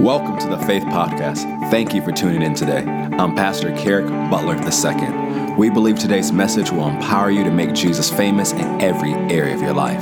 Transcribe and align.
Welcome 0.00 0.38
to 0.38 0.46
the 0.46 0.58
Faith 0.58 0.84
Podcast. 0.84 1.42
Thank 1.72 1.92
you 1.92 2.00
for 2.00 2.12
tuning 2.12 2.40
in 2.40 2.54
today. 2.54 2.84
I'm 2.84 3.34
Pastor 3.34 3.76
Kerrick 3.76 4.06
Butler 4.30 4.54
II. 4.54 5.56
We 5.56 5.70
believe 5.70 5.98
today's 5.98 6.30
message 6.30 6.70
will 6.70 6.86
empower 6.86 7.32
you 7.32 7.42
to 7.42 7.50
make 7.50 7.72
Jesus 7.74 8.08
famous 8.08 8.52
in 8.52 8.80
every 8.80 9.12
area 9.12 9.56
of 9.56 9.60
your 9.60 9.72
life. 9.72 10.00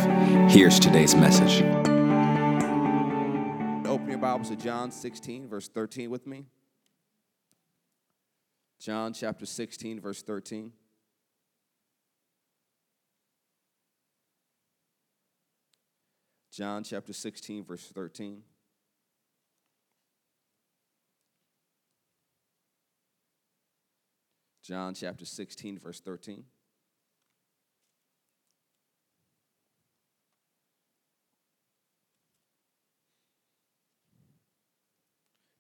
Here's 0.53 0.79
today's 0.79 1.15
message. 1.15 1.63
Open 3.87 4.11
your 4.11 4.19
Bibles 4.19 4.51
to 4.51 4.57
John 4.57 4.91
16, 4.91 5.49
verse 5.49 5.69
13 5.69 6.11
with 6.11 6.27
me. 6.27 6.45
John 8.79 9.15
chapter 9.15 9.47
16, 9.47 10.01
verse 10.01 10.23
13. 10.23 10.73
John 16.53 16.85
chapter 16.85 17.15
16, 17.15 17.65
verse 17.65 17.89
13. 17.95 18.43
John 24.67 24.95
chapter 24.95 25.25
16, 25.25 25.79
verse 25.79 26.01
13. 26.01 26.43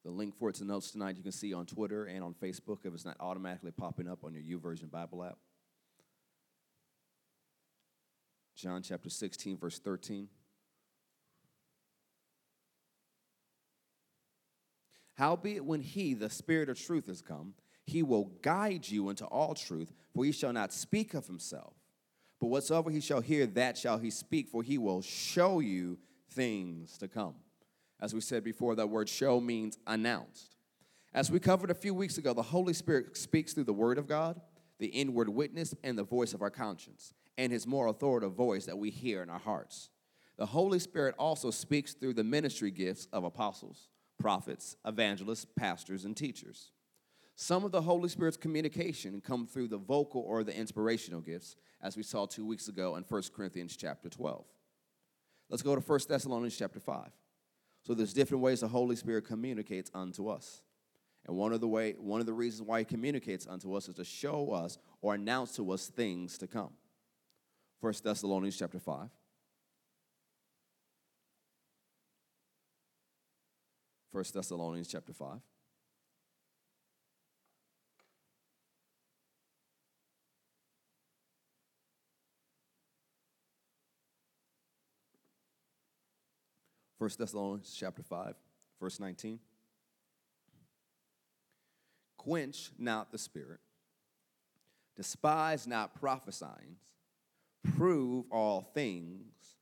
The 0.04 0.10
link 0.10 0.36
for 0.36 0.50
it 0.50 0.56
to 0.56 0.64
notes 0.64 0.90
tonight 0.90 1.16
you 1.16 1.22
can 1.22 1.30
see 1.30 1.54
on 1.54 1.66
Twitter 1.66 2.06
and 2.06 2.24
on 2.24 2.34
Facebook 2.34 2.78
if 2.82 2.92
it's 2.94 3.04
not 3.04 3.16
automatically 3.20 3.70
popping 3.70 4.08
up 4.08 4.24
on 4.24 4.34
your 4.34 4.42
YouVersion 4.42 4.90
Bible 4.90 5.22
app. 5.22 5.38
John 8.56 8.82
chapter 8.82 9.10
16, 9.10 9.56
verse 9.56 9.78
13. 9.78 10.26
Howbeit, 15.14 15.64
when 15.64 15.80
he, 15.80 16.14
the 16.14 16.28
Spirit 16.28 16.68
of 16.68 16.80
truth, 16.80 17.08
is 17.08 17.22
come, 17.22 17.54
he 17.86 18.02
will 18.02 18.32
guide 18.42 18.88
you 18.88 19.08
into 19.08 19.24
all 19.26 19.54
truth, 19.54 19.92
for 20.12 20.24
he 20.24 20.32
shall 20.32 20.52
not 20.52 20.72
speak 20.72 21.14
of 21.14 21.26
himself. 21.26 21.74
But 22.40 22.48
whatsoever 22.48 22.90
he 22.90 23.00
shall 23.00 23.20
hear, 23.20 23.46
that 23.46 23.78
shall 23.78 23.98
he 23.98 24.10
speak, 24.10 24.48
for 24.48 24.62
he 24.62 24.76
will 24.76 25.00
show 25.00 25.60
you 25.60 25.98
things 26.32 26.98
to 26.98 27.08
come. 27.08 27.34
As 28.00 28.12
we 28.12 28.20
said 28.20 28.44
before, 28.44 28.74
that 28.74 28.90
word 28.90 29.08
show 29.08 29.40
means 29.40 29.78
announced. 29.86 30.56
As 31.14 31.30
we 31.30 31.40
covered 31.40 31.70
a 31.70 31.74
few 31.74 31.94
weeks 31.94 32.18
ago, 32.18 32.34
the 32.34 32.42
Holy 32.42 32.74
Spirit 32.74 33.16
speaks 33.16 33.54
through 33.54 33.64
the 33.64 33.72
Word 33.72 33.96
of 33.96 34.06
God, 34.06 34.38
the 34.78 34.88
inward 34.88 35.30
witness, 35.30 35.74
and 35.82 35.96
the 35.96 36.04
voice 36.04 36.34
of 36.34 36.42
our 36.42 36.50
conscience, 36.50 37.14
and 37.38 37.50
his 37.50 37.66
more 37.66 37.86
authoritative 37.86 38.34
voice 38.34 38.66
that 38.66 38.76
we 38.76 38.90
hear 38.90 39.22
in 39.22 39.30
our 39.30 39.38
hearts. 39.38 39.88
The 40.36 40.44
Holy 40.44 40.78
Spirit 40.78 41.14
also 41.18 41.50
speaks 41.50 41.94
through 41.94 42.14
the 42.14 42.24
ministry 42.24 42.70
gifts 42.70 43.08
of 43.14 43.24
apostles, 43.24 43.88
prophets, 44.18 44.76
evangelists, 44.84 45.46
pastors, 45.56 46.04
and 46.04 46.14
teachers. 46.14 46.72
Some 47.38 47.64
of 47.64 47.70
the 47.70 47.82
Holy 47.82 48.08
Spirit's 48.08 48.38
communication 48.38 49.20
come 49.20 49.46
through 49.46 49.68
the 49.68 49.76
vocal 49.76 50.22
or 50.22 50.42
the 50.42 50.56
inspirational 50.56 51.20
gifts, 51.20 51.54
as 51.82 51.94
we 51.94 52.02
saw 52.02 52.24
two 52.24 52.46
weeks 52.46 52.66
ago 52.66 52.96
in 52.96 53.04
1 53.06 53.22
Corinthians 53.36 53.76
chapter 53.76 54.08
12. 54.08 54.42
Let's 55.50 55.62
go 55.62 55.74
to 55.74 55.80
1 55.82 56.00
Thessalonians 56.08 56.56
chapter 56.56 56.80
5. 56.80 57.10
So 57.82 57.92
there's 57.92 58.14
different 58.14 58.42
ways 58.42 58.60
the 58.60 58.68
Holy 58.68 58.96
Spirit 58.96 59.26
communicates 59.26 59.90
unto 59.94 60.28
us. 60.28 60.62
And 61.26 61.36
one 61.36 61.52
of 61.52 61.60
the 61.60 61.68
way, 61.68 61.94
one 61.98 62.20
of 62.20 62.26
the 62.26 62.32
reasons 62.32 62.66
why 62.66 62.78
he 62.78 62.84
communicates 62.86 63.46
unto 63.46 63.74
us 63.74 63.86
is 63.86 63.96
to 63.96 64.04
show 64.04 64.52
us 64.52 64.78
or 65.02 65.14
announce 65.14 65.54
to 65.56 65.70
us 65.72 65.88
things 65.88 66.38
to 66.38 66.46
come. 66.46 66.70
1 67.80 67.92
Thessalonians 68.02 68.56
chapter 68.56 68.78
5. 68.78 69.10
1 74.10 74.24
Thessalonians 74.32 74.88
chapter 74.88 75.12
5. 75.12 75.40
First 86.98 87.18
Thessalonians 87.18 87.74
chapter 87.78 88.02
5, 88.02 88.34
verse 88.80 88.98
19. 88.98 89.38
Quench 92.16 92.70
not 92.78 93.12
the 93.12 93.18
spirit, 93.18 93.60
despise 94.96 95.66
not 95.66 95.94
prophesying, 95.94 96.76
prove 97.76 98.24
all 98.30 98.62
things, 98.62 99.56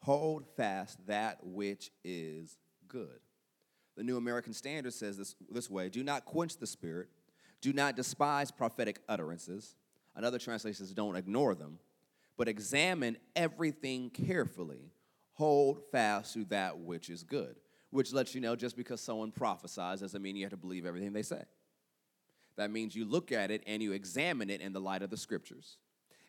hold 0.00 0.46
fast 0.56 1.04
that 1.08 1.38
which 1.42 1.90
is 2.04 2.56
good. 2.88 3.18
The 3.96 4.04
New 4.04 4.16
American 4.16 4.52
Standard 4.52 4.94
says 4.94 5.18
this, 5.18 5.34
this 5.50 5.68
way 5.68 5.88
do 5.88 6.04
not 6.04 6.24
quench 6.24 6.56
the 6.56 6.66
spirit, 6.66 7.08
do 7.60 7.72
not 7.72 7.96
despise 7.96 8.50
prophetic 8.50 9.00
utterances. 9.08 9.74
Another 10.14 10.38
translation 10.38 10.86
says 10.86 10.94
don't 10.94 11.16
ignore 11.16 11.54
them, 11.54 11.78
but 12.38 12.48
examine 12.48 13.16
everything 13.34 14.08
carefully 14.08 14.92
hold 15.36 15.82
fast 15.92 16.32
to 16.32 16.44
that 16.46 16.78
which 16.78 17.10
is 17.10 17.22
good, 17.22 17.56
which 17.90 18.12
lets 18.12 18.34
you 18.34 18.40
know 18.40 18.56
just 18.56 18.76
because 18.76 19.00
someone 19.00 19.30
prophesies 19.30 20.00
doesn't 20.00 20.22
mean 20.22 20.34
you 20.34 20.44
have 20.44 20.50
to 20.50 20.56
believe 20.56 20.86
everything 20.86 21.12
they 21.12 21.22
say. 21.22 21.42
That 22.56 22.70
means 22.70 22.96
you 22.96 23.04
look 23.04 23.32
at 23.32 23.50
it 23.50 23.62
and 23.66 23.82
you 23.82 23.92
examine 23.92 24.48
it 24.48 24.62
in 24.62 24.72
the 24.72 24.80
light 24.80 25.02
of 25.02 25.10
the 25.10 25.16
scriptures. 25.16 25.76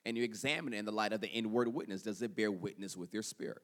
And 0.06 0.18
you 0.18 0.24
examine 0.24 0.74
it 0.74 0.78
in 0.78 0.86
the 0.86 0.92
light 0.92 1.14
of 1.14 1.22
the 1.22 1.30
inward 1.30 1.70
witness. 1.70 2.02
Does 2.02 2.22
it 2.22 2.36
bear 2.36 2.52
witness 2.52 2.96
with 2.98 3.14
your 3.14 3.24
spirit? 3.24 3.62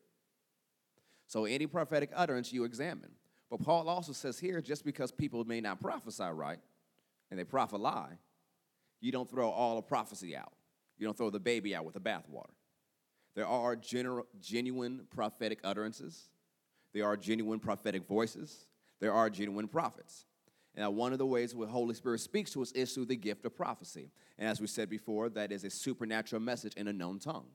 So, 1.27 1.45
any 1.45 1.67
prophetic 1.67 2.11
utterance 2.15 2.51
you 2.51 2.63
examine. 2.63 3.11
But 3.49 3.61
Paul 3.61 3.87
also 3.89 4.13
says 4.13 4.39
here 4.39 4.61
just 4.61 4.83
because 4.85 5.11
people 5.11 5.43
may 5.45 5.61
not 5.61 5.79
prophesy 5.79 6.23
right 6.23 6.59
and 7.29 7.39
they 7.39 7.43
prophet 7.43 7.79
lie, 7.79 8.17
you 8.99 9.11
don't 9.11 9.29
throw 9.29 9.49
all 9.49 9.75
the 9.75 9.81
prophecy 9.81 10.35
out. 10.35 10.53
You 10.97 11.05
don't 11.05 11.17
throw 11.17 11.29
the 11.29 11.39
baby 11.39 11.75
out 11.75 11.85
with 11.85 11.95
the 11.95 11.99
bathwater. 11.99 12.53
There 13.35 13.47
are 13.47 13.75
gener- 13.75 14.25
genuine 14.39 15.07
prophetic 15.09 15.59
utterances. 15.63 16.29
There 16.93 17.05
are 17.05 17.17
genuine 17.17 17.59
prophetic 17.59 18.07
voices. 18.07 18.67
There 18.99 19.13
are 19.13 19.29
genuine 19.29 19.67
prophets. 19.67 20.25
And 20.75 20.95
one 20.95 21.11
of 21.11 21.19
the 21.19 21.25
ways 21.25 21.53
the 21.53 21.65
Holy 21.67 21.93
Spirit 21.93 22.19
speaks 22.19 22.51
to 22.51 22.61
us 22.61 22.71
is 22.71 22.93
through 22.93 23.05
the 23.05 23.15
gift 23.15 23.45
of 23.45 23.55
prophecy. 23.55 24.11
And 24.37 24.47
as 24.47 24.59
we 24.59 24.67
said 24.67 24.89
before, 24.89 25.29
that 25.29 25.51
is 25.51 25.63
a 25.63 25.69
supernatural 25.69 26.41
message 26.41 26.73
in 26.75 26.87
a 26.87 26.93
known 26.93 27.19
tongue. 27.19 27.47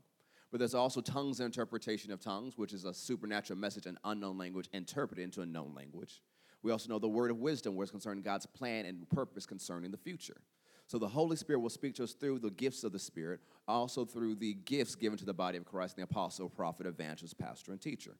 But 0.50 0.58
there's 0.58 0.74
also 0.74 1.00
tongues 1.00 1.40
and 1.40 1.46
interpretation 1.46 2.10
of 2.12 2.20
tongues, 2.20 2.56
which 2.56 2.72
is 2.72 2.84
a 2.84 2.94
supernatural 2.94 3.58
message 3.58 3.86
in 3.86 3.98
unknown 4.04 4.38
language 4.38 4.68
interpreted 4.72 5.22
into 5.22 5.42
a 5.42 5.46
known 5.46 5.74
language. 5.74 6.22
We 6.62 6.72
also 6.72 6.88
know 6.88 6.98
the 6.98 7.08
word 7.08 7.30
of 7.30 7.38
wisdom, 7.38 7.74
where 7.74 7.84
it's 7.84 7.90
concerning 7.90 8.22
God's 8.22 8.46
plan 8.46 8.84
and 8.86 9.08
purpose 9.10 9.46
concerning 9.46 9.90
the 9.90 9.96
future. 9.96 10.40
So 10.88 10.98
the 10.98 11.06
Holy 11.06 11.36
Spirit 11.36 11.60
will 11.60 11.68
speak 11.68 11.94
to 11.96 12.04
us 12.04 12.14
through 12.14 12.38
the 12.38 12.50
gifts 12.50 12.82
of 12.82 12.92
the 12.92 12.98
Spirit, 12.98 13.40
also 13.68 14.06
through 14.06 14.36
the 14.36 14.54
gifts 14.54 14.94
given 14.94 15.18
to 15.18 15.26
the 15.26 15.34
body 15.34 15.58
of 15.58 15.66
Christ, 15.66 15.96
the 15.96 16.02
apostle, 16.02 16.48
prophet, 16.48 16.86
evangelist, 16.86 17.38
pastor, 17.38 17.72
and 17.72 17.80
teacher. 17.80 18.16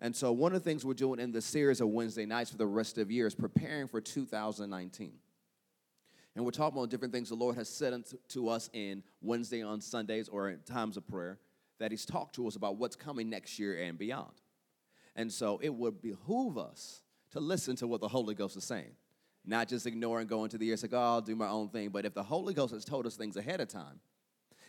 And 0.00 0.14
so 0.14 0.32
one 0.32 0.52
of 0.52 0.64
the 0.64 0.68
things 0.68 0.84
we're 0.84 0.94
doing 0.94 1.20
in 1.20 1.30
the 1.30 1.40
series 1.40 1.80
of 1.80 1.88
Wednesday 1.88 2.26
nights 2.26 2.50
for 2.50 2.56
the 2.56 2.66
rest 2.66 2.98
of 2.98 3.06
the 3.06 3.14
year 3.14 3.28
is 3.28 3.36
preparing 3.36 3.86
for 3.86 4.00
2019. 4.00 5.12
And 6.34 6.44
we're 6.44 6.50
talking 6.50 6.76
about 6.76 6.90
different 6.90 7.14
things 7.14 7.28
the 7.28 7.36
Lord 7.36 7.54
has 7.54 7.68
said 7.68 7.94
to 8.30 8.48
us 8.48 8.68
in 8.72 9.04
Wednesday 9.20 9.62
on 9.62 9.80
Sundays 9.80 10.28
or 10.28 10.48
in 10.48 10.58
times 10.60 10.96
of 10.96 11.06
prayer 11.06 11.38
that 11.78 11.92
He's 11.92 12.04
talked 12.04 12.34
to 12.34 12.48
us 12.48 12.56
about 12.56 12.78
what's 12.78 12.96
coming 12.96 13.30
next 13.30 13.60
year 13.60 13.80
and 13.80 13.96
beyond. 13.96 14.32
And 15.14 15.32
so 15.32 15.60
it 15.62 15.72
would 15.72 16.02
behoove 16.02 16.58
us 16.58 17.02
to 17.30 17.38
listen 17.38 17.76
to 17.76 17.86
what 17.86 18.00
the 18.00 18.08
Holy 18.08 18.34
Ghost 18.34 18.56
is 18.56 18.64
saying 18.64 18.90
not 19.44 19.68
just 19.68 19.86
ignore 19.86 20.20
and 20.20 20.28
go 20.28 20.44
into 20.44 20.58
the 20.58 20.70
and 20.70 20.78
say, 20.78 20.88
oh, 20.92 20.98
I'll 20.98 21.20
do 21.20 21.34
my 21.34 21.48
own 21.48 21.68
thing. 21.68 21.88
But 21.88 22.04
if 22.04 22.14
the 22.14 22.22
Holy 22.22 22.54
Ghost 22.54 22.72
has 22.72 22.84
told 22.84 23.06
us 23.06 23.16
things 23.16 23.36
ahead 23.36 23.60
of 23.60 23.68
time, 23.68 24.00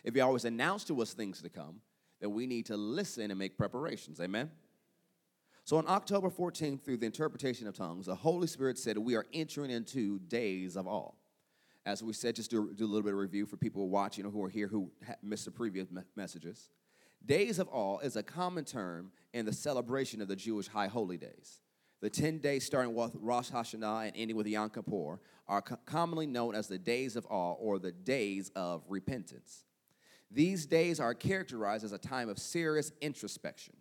if 0.02 0.14
He 0.14 0.20
always 0.20 0.44
announced 0.44 0.88
to 0.88 1.00
us 1.00 1.14
things 1.14 1.40
to 1.42 1.48
come, 1.48 1.80
then 2.20 2.32
we 2.32 2.46
need 2.46 2.66
to 2.66 2.76
listen 2.76 3.30
and 3.30 3.38
make 3.38 3.56
preparations. 3.56 4.20
Amen? 4.20 4.50
So 5.64 5.78
on 5.78 5.86
October 5.88 6.28
14th, 6.28 6.82
through 6.82 6.98
the 6.98 7.06
interpretation 7.06 7.66
of 7.66 7.74
tongues, 7.74 8.06
the 8.06 8.14
Holy 8.14 8.46
Spirit 8.46 8.78
said 8.78 8.98
we 8.98 9.14
are 9.14 9.26
entering 9.32 9.70
into 9.70 10.18
days 10.18 10.76
of 10.76 10.86
awe. 10.86 11.12
As 11.86 12.02
we 12.02 12.12
said, 12.12 12.36
just 12.36 12.50
do, 12.50 12.72
do 12.74 12.84
a 12.84 12.86
little 12.86 13.02
bit 13.02 13.12
of 13.12 13.18
review 13.18 13.46
for 13.46 13.56
people 13.56 13.88
watching 13.88 14.26
or 14.26 14.30
who 14.30 14.42
are 14.42 14.48
here 14.48 14.68
who 14.68 14.90
missed 15.22 15.44
the 15.44 15.50
previous 15.50 15.90
me- 15.90 16.02
messages. 16.16 16.70
Days 17.24 17.58
of 17.58 17.68
awe 17.70 17.98
is 17.98 18.16
a 18.16 18.22
common 18.22 18.64
term 18.64 19.10
in 19.32 19.46
the 19.46 19.52
celebration 19.52 20.20
of 20.20 20.28
the 20.28 20.36
Jewish 20.36 20.68
high 20.68 20.88
holy 20.88 21.16
days. 21.16 21.60
The 22.04 22.10
10 22.10 22.40
days 22.40 22.66
starting 22.66 22.94
with 22.94 23.16
Rosh 23.18 23.50
Hashanah 23.50 24.08
and 24.08 24.12
ending 24.14 24.36
with 24.36 24.46
Yom 24.46 24.68
Kippur 24.68 25.20
are 25.48 25.62
co- 25.62 25.78
commonly 25.86 26.26
known 26.26 26.54
as 26.54 26.68
the 26.68 26.76
days 26.76 27.16
of 27.16 27.26
awe 27.30 27.54
or 27.54 27.78
the 27.78 27.92
days 27.92 28.50
of 28.54 28.82
repentance. 28.90 29.64
These 30.30 30.66
days 30.66 31.00
are 31.00 31.14
characterized 31.14 31.82
as 31.82 31.92
a 31.92 31.98
time 31.98 32.28
of 32.28 32.38
serious 32.38 32.92
introspection. 33.00 33.74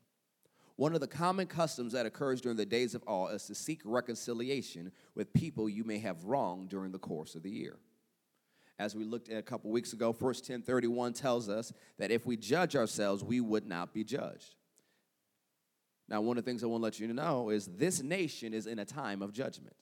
One 0.78 0.96
of 0.96 1.02
the 1.02 1.08
common 1.08 1.48
customs 1.48 1.92
that 1.92 2.06
occurs 2.06 2.40
during 2.40 2.56
the 2.56 2.66
days 2.66 2.96
of 2.96 3.04
awe 3.08 3.28
is 3.28 3.44
to 3.48 3.56
seek 3.56 3.82
reconciliation 3.84 4.94
with 5.16 5.34
people 5.34 5.68
you 5.68 5.84
may 5.84 6.00
have 6.00 6.24
wronged 6.24 6.70
during 6.70 6.94
the 6.94 7.00
course 7.00 7.36
of 7.36 7.44
the 7.44 7.52
year. 7.52 7.76
As 8.80 8.96
we 8.96 9.04
looked 9.04 9.28
at 9.28 9.38
a 9.38 9.44
couple 9.44 9.70
weeks 9.70 9.92
ago, 9.92 10.14
1 10.14 10.18
1031 10.18 11.12
tells 11.12 11.50
us 11.50 11.74
that 11.98 12.10
if 12.10 12.26
we 12.26 12.38
judge 12.38 12.78
ourselves, 12.78 13.22
we 13.22 13.42
would 13.42 13.68
not 13.68 13.94
be 13.94 14.06
judged. 14.06 14.56
Now, 16.10 16.22
one 16.22 16.38
of 16.38 16.44
the 16.44 16.50
things 16.50 16.64
I 16.64 16.68
want 16.68 16.82
to 16.82 16.84
let 16.84 17.00
you 17.00 17.08
know 17.14 17.50
is 17.50 17.66
this 17.66 18.02
nation 18.04 18.54
is 18.54 18.68
in 18.68 18.80
a 18.80 18.86
time 18.86 19.22
of 19.22 19.32
judgment. 19.32 19.76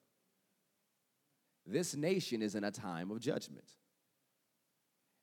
This 1.66 1.96
nation 1.96 2.42
is 2.42 2.56
in 2.56 2.64
a 2.64 2.72
time 2.72 3.12
of 3.12 3.20
judgment. 3.20 3.72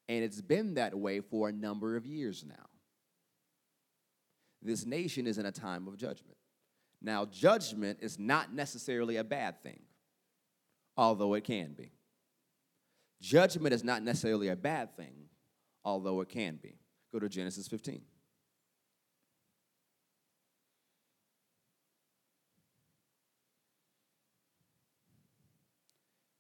And 0.08 0.24
it's 0.24 0.40
been 0.40 0.74
that 0.74 0.98
way 0.98 1.20
for 1.20 1.48
a 1.48 1.52
number 1.52 1.96
of 1.96 2.06
years 2.06 2.44
now. 2.46 2.66
This 4.62 4.86
nation 4.86 5.26
is 5.26 5.38
in 5.38 5.46
a 5.46 5.52
time 5.52 5.86
of 5.86 5.96
judgment. 5.96 6.36
Now, 7.00 7.26
judgment 7.26 7.98
is 8.00 8.18
not 8.18 8.52
necessarily 8.52 9.16
a 9.16 9.24
bad 9.24 9.62
thing, 9.62 9.80
although 10.96 11.34
it 11.34 11.44
can 11.44 11.74
be. 11.74 11.92
Judgment 13.20 13.72
is 13.72 13.84
not 13.84 14.02
necessarily 14.02 14.48
a 14.48 14.56
bad 14.56 14.96
thing, 14.96 15.28
although 15.84 16.20
it 16.22 16.28
can 16.28 16.58
be. 16.60 16.78
Go 17.12 17.18
to 17.18 17.28
Genesis 17.28 17.68
15. 17.68 18.02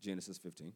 Genesis 0.08 0.38
15. 0.38 0.72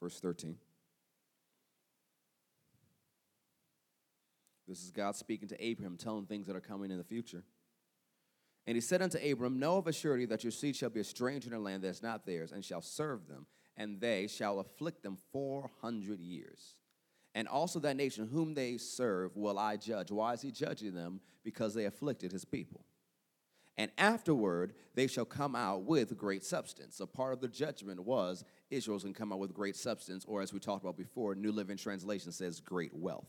Verse 0.00 0.18
13. 0.20 0.56
This 4.66 4.82
is 4.82 4.90
God 4.90 5.14
speaking 5.14 5.48
to 5.48 5.62
Abraham, 5.62 5.98
telling 5.98 6.24
things 6.24 6.46
that 6.46 6.56
are 6.56 6.60
coming 6.60 6.90
in 6.90 6.96
the 6.96 7.04
future. 7.04 7.44
And 8.66 8.76
he 8.76 8.80
said 8.80 9.02
unto 9.02 9.18
Abram, 9.18 9.58
Know 9.58 9.76
of 9.76 9.86
a 9.88 9.92
surety 9.92 10.24
that 10.24 10.42
your 10.42 10.52
seed 10.52 10.74
shall 10.74 10.88
be 10.88 11.00
a 11.00 11.04
stranger 11.04 11.50
in 11.50 11.54
a 11.54 11.60
land 11.60 11.82
that 11.82 11.88
is 11.88 12.02
not 12.02 12.24
theirs, 12.24 12.52
and 12.52 12.64
shall 12.64 12.80
serve 12.80 13.28
them, 13.28 13.44
and 13.76 14.00
they 14.00 14.26
shall 14.26 14.60
afflict 14.60 15.02
them 15.02 15.16
four 15.32 15.70
hundred 15.80 16.20
years. 16.20 16.76
And 17.34 17.46
also 17.48 17.78
that 17.80 17.96
nation 17.96 18.28
whom 18.32 18.54
they 18.54 18.78
serve 18.78 19.36
will 19.36 19.58
I 19.58 19.76
judge. 19.76 20.10
Why 20.10 20.32
is 20.32 20.40
he 20.40 20.50
judging 20.50 20.94
them? 20.94 21.20
Because 21.44 21.74
they 21.74 21.84
afflicted 21.84 22.32
his 22.32 22.46
people. 22.46 22.84
And 23.76 23.90
afterward 23.98 24.72
they 24.94 25.06
shall 25.06 25.26
come 25.26 25.54
out 25.54 25.82
with 25.82 26.16
great 26.16 26.42
substance. 26.42 26.96
So 26.96 27.04
part 27.04 27.34
of 27.34 27.40
the 27.40 27.48
judgment 27.48 28.02
was 28.02 28.42
Israel's 28.70 29.02
going 29.02 29.12
to 29.12 29.18
come 29.18 29.32
out 29.32 29.38
with 29.38 29.52
great 29.52 29.76
substance, 29.76 30.24
or 30.26 30.40
as 30.40 30.52
we 30.52 30.60
talked 30.60 30.82
about 30.82 30.96
before, 30.96 31.34
New 31.34 31.52
Living 31.52 31.76
Translation 31.76 32.32
says 32.32 32.58
great 32.58 32.94
wealth. 32.94 33.28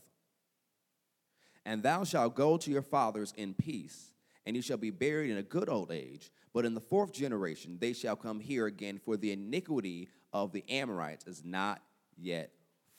And 1.66 1.82
thou 1.82 2.04
shalt 2.04 2.34
go 2.34 2.56
to 2.56 2.70
your 2.70 2.80
fathers 2.80 3.34
in 3.36 3.52
peace, 3.52 4.12
and 4.48 4.56
he 4.56 4.62
shall 4.62 4.78
be 4.78 4.88
buried 4.88 5.30
in 5.30 5.36
a 5.36 5.42
good 5.42 5.68
old 5.68 5.92
age. 5.92 6.30
But 6.54 6.64
in 6.64 6.72
the 6.72 6.80
fourth 6.80 7.12
generation 7.12 7.76
they 7.78 7.92
shall 7.92 8.16
come 8.16 8.40
here 8.40 8.64
again, 8.64 8.98
for 8.98 9.18
the 9.18 9.30
iniquity 9.30 10.08
of 10.32 10.52
the 10.52 10.64
Amorites 10.70 11.26
is 11.26 11.44
not 11.44 11.82
yet 12.16 12.50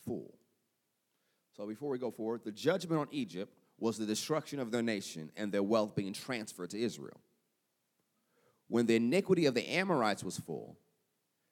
full. 0.05 0.37
So 1.57 1.65
before 1.65 1.89
we 1.89 1.97
go 1.97 2.11
forward, 2.11 2.41
the 2.45 2.51
judgment 2.51 3.01
on 3.01 3.07
Egypt 3.09 3.51
was 3.79 3.97
the 3.97 4.05
destruction 4.05 4.59
of 4.59 4.69
their 4.69 4.83
nation 4.83 5.31
and 5.35 5.51
their 5.51 5.63
wealth 5.63 5.95
being 5.95 6.13
transferred 6.13 6.69
to 6.69 6.79
Israel. 6.79 7.19
When 8.67 8.85
the 8.85 8.97
iniquity 8.97 9.47
of 9.47 9.55
the 9.55 9.67
Amorites 9.71 10.23
was 10.23 10.37
full, 10.37 10.77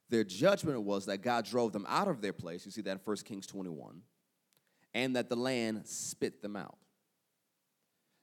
their 0.09 0.23
judgment 0.23 0.79
was 0.83 1.07
that 1.07 1.23
God 1.23 1.43
drove 1.45 1.73
them 1.73 1.87
out 1.89 2.07
of 2.07 2.21
their 2.21 2.33
place. 2.33 2.65
You 2.65 2.71
see 2.71 2.81
that 2.81 2.91
in 2.91 2.99
1 3.03 3.17
Kings 3.25 3.47
21. 3.47 4.03
And 4.93 5.15
that 5.15 5.27
the 5.27 5.35
land 5.35 5.87
spit 5.87 6.43
them 6.43 6.55
out. 6.55 6.77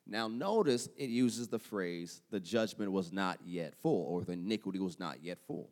Now, 0.07 0.29
notice 0.29 0.89
it 0.99 1.09
uses 1.09 1.49
the 1.49 1.59
phrase, 1.59 2.21
the 2.31 2.41
judgment 2.41 2.93
was 2.93 3.13
not 3.13 3.39
yet 3.45 3.75
full, 3.75 4.05
or 4.05 4.23
the 4.23 4.33
iniquity 4.33 4.79
was 4.79 4.99
not 4.99 5.23
yet 5.23 5.39
full. 5.47 5.71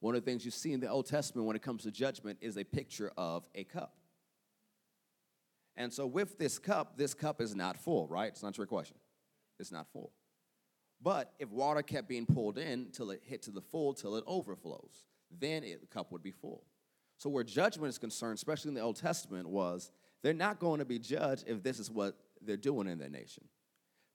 One 0.00 0.14
of 0.14 0.24
the 0.24 0.30
things 0.30 0.44
you 0.44 0.50
see 0.50 0.72
in 0.72 0.80
the 0.80 0.88
Old 0.88 1.06
Testament 1.06 1.46
when 1.46 1.56
it 1.56 1.62
comes 1.62 1.84
to 1.84 1.90
judgment 1.90 2.38
is 2.40 2.56
a 2.56 2.64
picture 2.64 3.12
of 3.16 3.44
a 3.54 3.64
cup. 3.64 3.94
And 5.76 5.92
so, 5.92 6.06
with 6.06 6.38
this 6.38 6.58
cup, 6.58 6.96
this 6.96 7.14
cup 7.14 7.40
is 7.40 7.54
not 7.54 7.76
full, 7.76 8.08
right? 8.08 8.28
It's 8.28 8.42
not 8.42 8.58
your 8.58 8.66
question. 8.66 8.96
It's 9.60 9.70
not 9.70 9.86
full. 9.92 10.12
But 11.00 11.32
if 11.38 11.48
water 11.50 11.82
kept 11.82 12.08
being 12.08 12.26
pulled 12.26 12.58
in 12.58 12.88
till 12.92 13.12
it 13.12 13.22
hit 13.24 13.42
to 13.42 13.52
the 13.52 13.60
full, 13.60 13.94
till 13.94 14.16
it 14.16 14.24
overflows, 14.26 15.04
then 15.30 15.62
it, 15.62 15.80
the 15.80 15.86
cup 15.86 16.10
would 16.10 16.22
be 16.22 16.32
full. 16.32 16.64
So, 17.16 17.30
where 17.30 17.44
judgment 17.44 17.90
is 17.90 17.98
concerned, 17.98 18.34
especially 18.34 18.70
in 18.70 18.74
the 18.74 18.80
Old 18.80 18.96
Testament, 18.96 19.48
was 19.48 19.92
they're 20.22 20.34
not 20.34 20.58
going 20.58 20.80
to 20.80 20.84
be 20.84 20.98
judged 20.98 21.44
if 21.46 21.62
this 21.62 21.78
is 21.78 21.90
what 21.90 22.16
they're 22.42 22.56
doing 22.56 22.88
in 22.88 22.98
their 22.98 23.08
nation. 23.08 23.44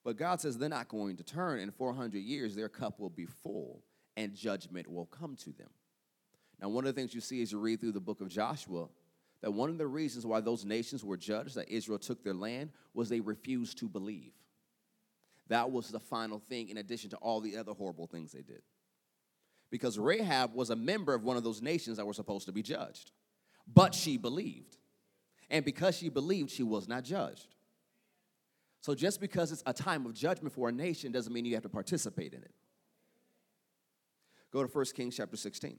But 0.04 0.16
God 0.18 0.40
says 0.40 0.58
they're 0.58 0.68
not 0.68 0.88
going 0.88 1.16
to 1.16 1.24
turn. 1.24 1.58
In 1.60 1.70
400 1.70 2.18
years, 2.18 2.54
their 2.54 2.68
cup 2.68 3.00
will 3.00 3.10
be 3.10 3.24
full 3.24 3.82
and 4.16 4.34
judgment 4.34 4.86
will 4.86 5.06
come 5.06 5.34
to 5.36 5.52
them. 5.52 5.70
Now, 6.60 6.68
one 6.68 6.86
of 6.86 6.94
the 6.94 7.00
things 7.00 7.14
you 7.14 7.20
see 7.20 7.42
as 7.42 7.50
you 7.50 7.58
read 7.58 7.80
through 7.80 7.92
the 7.92 8.00
book 8.00 8.20
of 8.20 8.28
Joshua, 8.28 8.88
that 9.40 9.50
one 9.50 9.70
of 9.70 9.78
the 9.78 9.86
reasons 9.86 10.24
why 10.24 10.40
those 10.40 10.64
nations 10.64 11.04
were 11.04 11.16
judged, 11.16 11.56
that 11.56 11.68
Israel 11.68 11.98
took 11.98 12.22
their 12.22 12.34
land, 12.34 12.70
was 12.92 13.08
they 13.08 13.20
refused 13.20 13.78
to 13.78 13.88
believe. 13.88 14.32
That 15.48 15.70
was 15.70 15.88
the 15.88 16.00
final 16.00 16.38
thing, 16.38 16.68
in 16.68 16.78
addition 16.78 17.10
to 17.10 17.16
all 17.16 17.40
the 17.40 17.56
other 17.56 17.72
horrible 17.72 18.06
things 18.06 18.32
they 18.32 18.42
did. 18.42 18.62
Because 19.70 19.98
Rahab 19.98 20.54
was 20.54 20.70
a 20.70 20.76
member 20.76 21.12
of 21.12 21.24
one 21.24 21.36
of 21.36 21.44
those 21.44 21.60
nations 21.60 21.96
that 21.96 22.06
were 22.06 22.14
supposed 22.14 22.46
to 22.46 22.52
be 22.52 22.62
judged, 22.62 23.10
but 23.66 23.94
she 23.94 24.16
believed. 24.16 24.76
And 25.50 25.64
because 25.64 25.96
she 25.96 26.08
believed, 26.08 26.50
she 26.50 26.62
was 26.62 26.88
not 26.88 27.04
judged. 27.04 27.53
So 28.84 28.94
just 28.94 29.18
because 29.18 29.50
it's 29.50 29.62
a 29.64 29.72
time 29.72 30.04
of 30.04 30.12
judgment 30.12 30.54
for 30.54 30.68
a 30.68 30.72
nation 30.72 31.10
doesn't 31.10 31.32
mean 31.32 31.46
you 31.46 31.54
have 31.54 31.62
to 31.62 31.70
participate 31.70 32.34
in 32.34 32.42
it. 32.42 32.50
Go 34.52 34.62
to 34.62 34.68
1 34.68 34.84
Kings 34.94 35.16
chapter 35.16 35.38
16. 35.38 35.78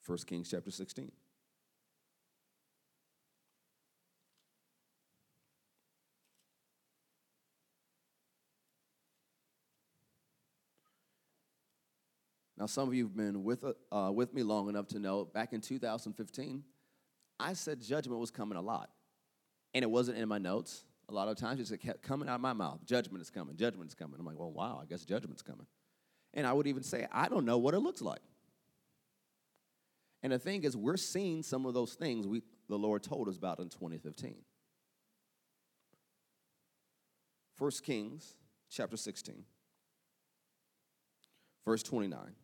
First 0.00 0.26
Kings 0.26 0.50
chapter 0.50 0.72
16. 0.72 1.12
Now, 12.58 12.66
some 12.66 12.88
of 12.88 12.94
you 12.94 13.04
have 13.04 13.16
been 13.16 13.44
with, 13.44 13.64
uh, 13.92 14.10
with 14.12 14.34
me 14.34 14.42
long 14.42 14.68
enough 14.68 14.88
to 14.88 14.98
know 14.98 15.24
back 15.24 15.52
in 15.52 15.60
2015, 15.60 16.64
I 17.38 17.52
said 17.52 17.80
judgment 17.80 18.20
was 18.20 18.32
coming 18.32 18.58
a 18.58 18.60
lot. 18.60 18.90
And 19.74 19.84
it 19.84 19.90
wasn't 19.90 20.18
in 20.18 20.28
my 20.28 20.38
notes. 20.38 20.84
A 21.08 21.14
lot 21.14 21.28
of 21.28 21.36
times 21.36 21.70
it 21.70 21.78
kept 21.78 22.02
coming 22.02 22.28
out 22.28 22.34
of 22.34 22.40
my 22.40 22.52
mouth. 22.52 22.84
Judgment 22.84 23.22
is 23.22 23.30
coming, 23.30 23.56
judgment 23.56 23.88
is 23.90 23.94
coming. 23.94 24.16
I'm 24.18 24.26
like, 24.26 24.38
well, 24.38 24.50
wow, 24.50 24.80
I 24.82 24.86
guess 24.86 25.04
judgment's 25.04 25.42
coming. 25.42 25.66
And 26.34 26.46
I 26.46 26.52
would 26.52 26.66
even 26.66 26.82
say, 26.82 27.06
I 27.12 27.28
don't 27.28 27.44
know 27.44 27.58
what 27.58 27.74
it 27.74 27.78
looks 27.78 28.02
like. 28.02 28.20
And 30.24 30.32
the 30.32 30.38
thing 30.38 30.64
is, 30.64 30.76
we're 30.76 30.96
seeing 30.96 31.44
some 31.44 31.64
of 31.64 31.74
those 31.74 31.94
things 31.94 32.26
we, 32.26 32.42
the 32.68 32.76
Lord 32.76 33.04
told 33.04 33.28
us 33.28 33.36
about 33.36 33.60
in 33.60 33.68
2015. 33.68 34.34
1 37.56 37.70
Kings 37.84 38.34
chapter 38.68 38.96
16, 38.96 39.44
verse 41.64 41.82
29. 41.84 42.34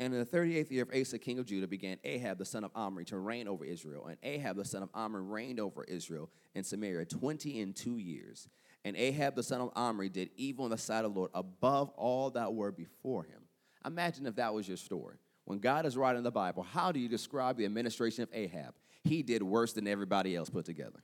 And 0.00 0.14
in 0.14 0.20
the 0.20 0.24
38th 0.24 0.70
year 0.70 0.82
of 0.84 0.90
Asa, 0.98 1.18
king 1.18 1.38
of 1.38 1.44
Judah, 1.44 1.68
began 1.68 1.98
Ahab 2.04 2.38
the 2.38 2.46
son 2.46 2.64
of 2.64 2.70
Omri 2.74 3.04
to 3.04 3.18
reign 3.18 3.46
over 3.46 3.66
Israel. 3.66 4.06
And 4.06 4.16
Ahab 4.22 4.56
the 4.56 4.64
son 4.64 4.82
of 4.82 4.88
Omri 4.94 5.20
reigned 5.20 5.60
over 5.60 5.84
Israel 5.84 6.30
in 6.54 6.64
Samaria 6.64 7.04
20 7.04 7.60
and 7.60 7.76
two 7.76 7.98
years. 7.98 8.48
And 8.82 8.96
Ahab 8.96 9.36
the 9.36 9.42
son 9.42 9.60
of 9.60 9.70
Omri 9.76 10.08
did 10.08 10.30
evil 10.36 10.64
in 10.64 10.70
the 10.70 10.78
sight 10.78 11.04
of 11.04 11.12
the 11.12 11.18
Lord 11.18 11.30
above 11.34 11.90
all 11.90 12.30
that 12.30 12.54
were 12.54 12.72
before 12.72 13.24
him. 13.24 13.42
Imagine 13.84 14.24
if 14.24 14.36
that 14.36 14.54
was 14.54 14.66
your 14.66 14.78
story. 14.78 15.16
When 15.44 15.58
God 15.58 15.84
is 15.84 15.98
writing 15.98 16.22
the 16.22 16.30
Bible, 16.30 16.62
how 16.62 16.92
do 16.92 16.98
you 16.98 17.08
describe 17.08 17.58
the 17.58 17.66
administration 17.66 18.22
of 18.22 18.30
Ahab? 18.32 18.72
He 19.04 19.22
did 19.22 19.42
worse 19.42 19.74
than 19.74 19.86
everybody 19.86 20.34
else 20.34 20.48
put 20.48 20.64
together. 20.64 21.02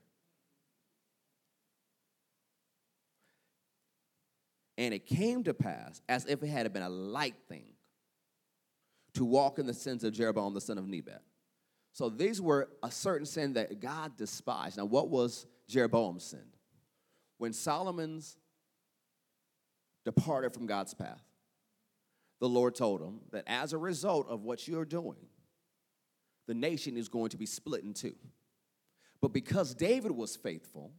And 4.79 4.95
it 4.95 5.05
came 5.05 5.45
to 5.45 5.53
pass 5.53 6.01
as 6.09 6.25
if 6.25 6.43
it 6.43 6.49
had 6.49 6.73
been 6.73 6.83
a 6.83 6.89
light 6.89 7.37
thing 7.47 7.76
to 9.17 9.25
walk 9.25 9.59
in 9.59 9.67
the 9.67 9.75
sins 9.75 10.05
of 10.05 10.13
Jeroboam 10.13 10.55
the 10.55 10.61
son 10.61 10.79
of 10.79 10.87
Nebat. 10.87 11.23
So 11.93 12.09
these 12.09 12.41
were 12.41 12.69
a 12.83 12.91
certain 12.91 13.27
sin 13.27 13.55
that 13.55 13.81
God 13.81 14.17
despised. 14.17 14.77
Now, 14.77 14.85
what 14.85 15.09
was 15.09 15.47
Jeroboam's 15.69 16.25
sin? 16.25 16.45
When 17.39 17.53
Solomon's 17.53 18.37
departed 20.05 20.53
from 20.53 20.67
God's 20.67 20.95
path, 20.95 21.23
the 22.41 22.49
Lord 22.49 22.75
told 22.75 23.01
him 23.01 23.21
that 23.33 23.45
as 23.47 23.73
a 23.73 23.79
result 23.79 24.29
of 24.29 24.43
what 24.43 24.69
you're 24.69 24.85
doing, 24.85 25.27
the 26.47 26.55
nation 26.55 26.97
is 26.97 27.09
going 27.09 27.31
to 27.31 27.39
be 27.39 27.47
split 27.47 27.83
in 27.83 27.95
two. 27.95 28.15
But 29.23 29.33
because 29.33 29.75
David 29.75 30.13
was 30.13 30.37
faithful, 30.37 30.93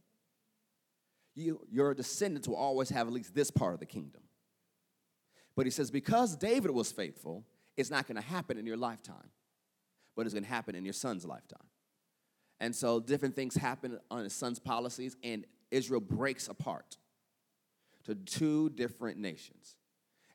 you, 1.36 1.60
your 1.70 1.94
descendants 1.94 2.48
will 2.48 2.56
always 2.56 2.90
have 2.90 3.06
at 3.06 3.12
least 3.12 3.34
this 3.34 3.52
part 3.52 3.74
of 3.74 3.80
the 3.80 3.86
kingdom. 3.86 4.22
But 5.54 5.66
he 5.66 5.70
says, 5.70 5.92
because 5.92 6.36
David 6.36 6.72
was 6.72 6.90
faithful, 6.90 7.44
it's 7.78 7.90
not 7.90 8.06
going 8.06 8.20
to 8.20 8.28
happen 8.28 8.58
in 8.58 8.66
your 8.66 8.76
lifetime, 8.76 9.30
but 10.16 10.26
it's 10.26 10.34
going 10.34 10.44
to 10.44 10.50
happen 10.50 10.74
in 10.74 10.84
your 10.84 10.92
son's 10.92 11.24
lifetime. 11.24 11.66
And 12.60 12.74
so 12.74 12.98
different 12.98 13.36
things 13.36 13.54
happen 13.54 14.00
on 14.10 14.24
his 14.24 14.34
son's 14.34 14.58
policies, 14.58 15.16
and 15.22 15.46
Israel 15.70 16.00
breaks 16.00 16.48
apart 16.48 16.98
to 18.04 18.16
two 18.16 18.70
different 18.70 19.18
nations. 19.18 19.76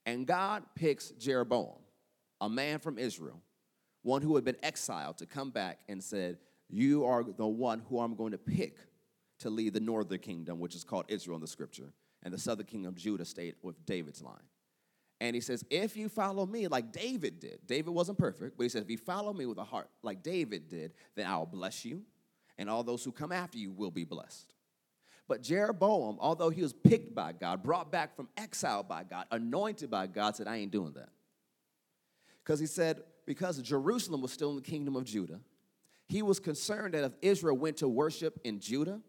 And 0.05 0.25
God 0.25 0.63
picks 0.73 1.09
Jeroboam, 1.11 1.75
a 2.39 2.47
man 2.47 2.79
from 2.79 2.97
Israel, 2.97 3.41
one 4.03 4.21
who 4.21 4.35
had 4.35 4.45
been 4.45 4.57
exiled, 4.63 5.17
to 5.17 5.25
come 5.25 5.49
back 5.51 5.79
and 5.89 6.01
said, 6.01 6.37
You 6.69 7.03
are 7.03 7.23
the 7.23 7.47
one 7.47 7.81
who 7.89 7.99
I'm 7.99 8.15
going 8.15 8.31
to 8.31 8.37
pick 8.37 8.77
to 9.39 9.49
lead 9.49 9.73
the 9.73 9.81
northern 9.81 10.19
kingdom, 10.19 10.59
which 10.59 10.75
is 10.75 10.85
called 10.85 11.05
Israel 11.09 11.35
in 11.35 11.41
the 11.41 11.47
scripture, 11.47 11.91
and 12.21 12.33
the 12.33 12.37
southern 12.37 12.65
kingdom 12.65 12.89
of 12.89 12.95
Judah 12.95 13.25
stayed 13.25 13.55
with 13.61 13.85
David's 13.85 14.21
line. 14.21 14.47
And 15.23 15.33
he 15.33 15.39
says, 15.39 15.63
If 15.69 15.95
you 15.95 16.09
follow 16.09 16.45
me 16.45 16.67
like 16.67 16.91
David 16.91 17.39
did, 17.39 17.59
David 17.65 17.91
wasn't 17.91 18.17
perfect, 18.17 18.57
but 18.57 18.63
he 18.63 18.69
says, 18.69 18.81
If 18.81 18.89
you 18.89 18.97
follow 18.97 19.31
me 19.31 19.45
with 19.45 19.57
a 19.57 19.63
heart 19.63 19.89
like 20.01 20.21
David 20.21 20.67
did, 20.67 20.91
then 21.15 21.27
I'll 21.27 21.45
bless 21.45 21.85
you, 21.85 22.01
and 22.57 22.69
all 22.69 22.83
those 22.83 23.05
who 23.05 23.13
come 23.13 23.31
after 23.31 23.57
you 23.57 23.71
will 23.71 23.89
be 23.89 24.03
blessed. 24.03 24.53
But 25.29 25.41
Jeroboam, 25.41 26.17
although 26.19 26.49
he 26.49 26.61
was 26.61 26.73
picked 26.73 27.15
by 27.15 27.31
God, 27.31 27.63
brought 27.63 27.89
back 27.89 28.17
from 28.17 28.27
exile 28.35 28.83
by 28.83 29.05
God, 29.05 29.25
anointed 29.31 29.89
by 29.89 30.07
God, 30.07 30.35
said, 30.35 30.45
I 30.45 30.57
ain't 30.57 30.71
doing 30.71 30.91
that. 30.95 31.07
Because 32.43 32.59
he 32.59 32.65
said, 32.65 32.99
because 33.25 33.61
Jerusalem 33.61 34.21
was 34.21 34.33
still 34.33 34.49
in 34.49 34.57
the 34.57 34.61
kingdom 34.61 34.97
of 34.97 35.05
Judah, 35.05 35.39
he 36.09 36.21
was 36.21 36.41
concerned 36.41 36.95
that 36.95 37.05
if 37.05 37.13
Israel 37.21 37.55
went 37.55 37.77
to 37.77 37.87
worship 37.87 38.41
in 38.43 38.59
Judah, 38.59 38.99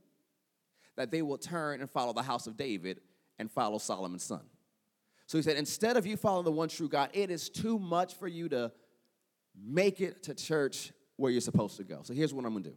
that 0.95 1.11
they 1.11 1.23
will 1.23 1.39
turn 1.39 1.81
and 1.81 1.91
follow 1.91 2.13
the 2.13 2.23
house 2.23 2.47
of 2.47 2.57
David 2.57 3.01
and 3.41 3.51
follow 3.51 3.79
Solomon's 3.79 4.23
son. 4.23 4.43
So 5.27 5.39
he 5.39 5.43
said, 5.43 5.57
instead 5.57 5.97
of 5.97 6.07
you 6.07 6.17
following 6.17 6.45
the 6.45 6.53
one 6.53 6.69
true 6.69 6.89
God, 6.89 7.11
it 7.13 7.31
is 7.31 7.49
too 7.49 7.79
much 7.79 8.15
for 8.15 8.29
you 8.29 8.49
to 8.51 8.73
make 9.57 10.01
it 10.01 10.23
to 10.25 10.35
church 10.35 10.93
where 11.17 11.31
you're 11.31 11.41
supposed 11.41 11.77
to 11.79 11.85
go. 11.85 12.01
So 12.03 12.13
here's 12.13 12.35
what 12.35 12.45
I'm 12.45 12.53
gonna 12.53 12.65
do 12.65 12.75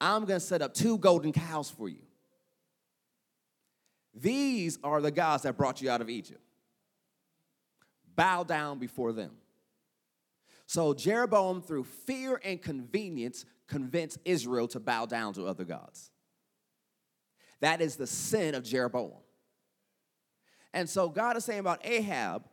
I'm 0.00 0.24
gonna 0.24 0.40
set 0.40 0.62
up 0.62 0.74
two 0.74 0.98
golden 0.98 1.32
cows 1.32 1.70
for 1.70 1.88
you. 1.88 2.02
These 4.14 4.78
are 4.84 5.00
the 5.00 5.10
gods 5.10 5.42
that 5.42 5.56
brought 5.56 5.82
you 5.82 5.90
out 5.90 6.00
of 6.00 6.08
Egypt. 6.08 6.40
Bow 8.14 8.44
down 8.44 8.78
before 8.78 9.12
them. 9.12 9.32
So 10.66 10.94
Jeroboam, 10.94 11.62
through 11.62 11.84
fear 11.84 12.40
and 12.44 12.62
convenience, 12.62 13.44
convinced 13.66 14.18
Israel 14.24 14.68
to 14.68 14.80
bow 14.80 15.06
down 15.06 15.34
to 15.34 15.46
other 15.46 15.64
gods. 15.64 16.10
That 17.60 17.80
is 17.80 17.96
the 17.96 18.06
sin 18.06 18.54
of 18.54 18.62
Jeroboam. 18.62 19.12
And 20.74 20.90
so 20.90 21.08
God 21.08 21.36
is 21.36 21.44
saying 21.44 21.60
about 21.60 21.86
Ahab, 21.86 22.44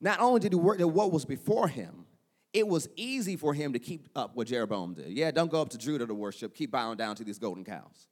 not 0.00 0.20
only 0.20 0.38
did 0.40 0.52
he 0.52 0.56
work 0.56 0.78
at 0.78 0.88
what 0.88 1.10
was 1.10 1.24
before 1.24 1.66
him, 1.66 2.04
it 2.52 2.68
was 2.68 2.88
easy 2.96 3.36
for 3.36 3.54
him 3.54 3.72
to 3.72 3.78
keep 3.78 4.08
up 4.14 4.36
what 4.36 4.46
Jeroboam 4.46 4.94
did. 4.94 5.08
Yeah, 5.08 5.30
don't 5.30 5.50
go 5.50 5.60
up 5.60 5.70
to 5.70 5.78
Judah 5.78 6.06
to 6.06 6.14
worship, 6.14 6.54
keep 6.54 6.70
bowing 6.70 6.98
down 6.98 7.16
to 7.16 7.24
these 7.24 7.38
golden 7.38 7.64
cows. 7.64 8.06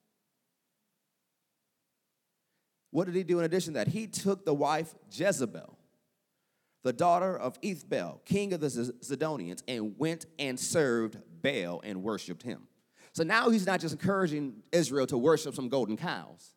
What 2.90 3.04
did 3.04 3.14
he 3.14 3.22
do 3.22 3.38
in 3.38 3.44
addition 3.44 3.74
to 3.74 3.80
that? 3.80 3.88
He 3.88 4.06
took 4.06 4.46
the 4.46 4.54
wife 4.54 4.94
Jezebel, 5.12 5.76
the 6.82 6.92
daughter 6.92 7.36
of 7.36 7.60
Ethbaal, 7.60 8.24
king 8.24 8.54
of 8.54 8.60
the 8.60 8.68
Zidonians, 8.68 9.62
and 9.68 9.94
went 9.98 10.24
and 10.38 10.58
served 10.58 11.18
Baal 11.42 11.82
and 11.84 12.02
worshiped 12.02 12.42
him. 12.42 12.62
So 13.12 13.24
now 13.24 13.50
he's 13.50 13.66
not 13.66 13.80
just 13.80 13.94
encouraging 13.94 14.62
Israel 14.72 15.06
to 15.08 15.18
worship 15.18 15.54
some 15.54 15.68
golden 15.68 15.98
cows. 15.98 16.55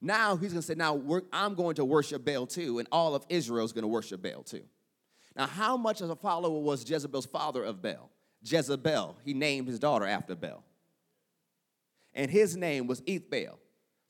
Now 0.00 0.36
he's 0.36 0.52
going 0.52 0.60
to 0.60 0.66
say, 0.66 0.74
Now 0.74 1.00
I'm 1.32 1.54
going 1.54 1.76
to 1.76 1.84
worship 1.84 2.24
Baal 2.24 2.46
too, 2.46 2.78
and 2.78 2.88
all 2.92 3.14
of 3.14 3.24
Israel 3.28 3.64
is 3.64 3.72
going 3.72 3.82
to 3.82 3.88
worship 3.88 4.22
Baal 4.22 4.42
too. 4.42 4.62
Now, 5.36 5.46
how 5.46 5.76
much 5.76 6.00
of 6.00 6.08
a 6.08 6.16
follower 6.16 6.58
was 6.60 6.88
Jezebel's 6.88 7.26
father 7.26 7.62
of 7.62 7.82
Baal? 7.82 8.10
Jezebel, 8.42 9.16
he 9.24 9.34
named 9.34 9.68
his 9.68 9.78
daughter 9.78 10.06
after 10.06 10.34
Baal. 10.34 10.64
And 12.14 12.30
his 12.30 12.56
name 12.56 12.86
was 12.86 13.02
Ethbaal. 13.02 13.58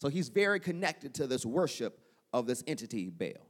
So 0.00 0.08
he's 0.08 0.28
very 0.28 0.60
connected 0.60 1.14
to 1.14 1.26
this 1.26 1.44
worship 1.44 1.98
of 2.32 2.46
this 2.46 2.62
entity, 2.66 3.10
Baal. 3.10 3.46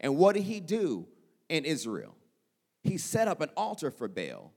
And 0.00 0.16
what 0.16 0.34
did 0.34 0.42
he 0.42 0.58
do 0.58 1.06
in 1.48 1.64
Israel? 1.64 2.16
He 2.82 2.98
set 2.98 3.28
up 3.28 3.40
an 3.40 3.50
altar 3.56 3.92
for 3.92 4.08
Baal 4.08 4.52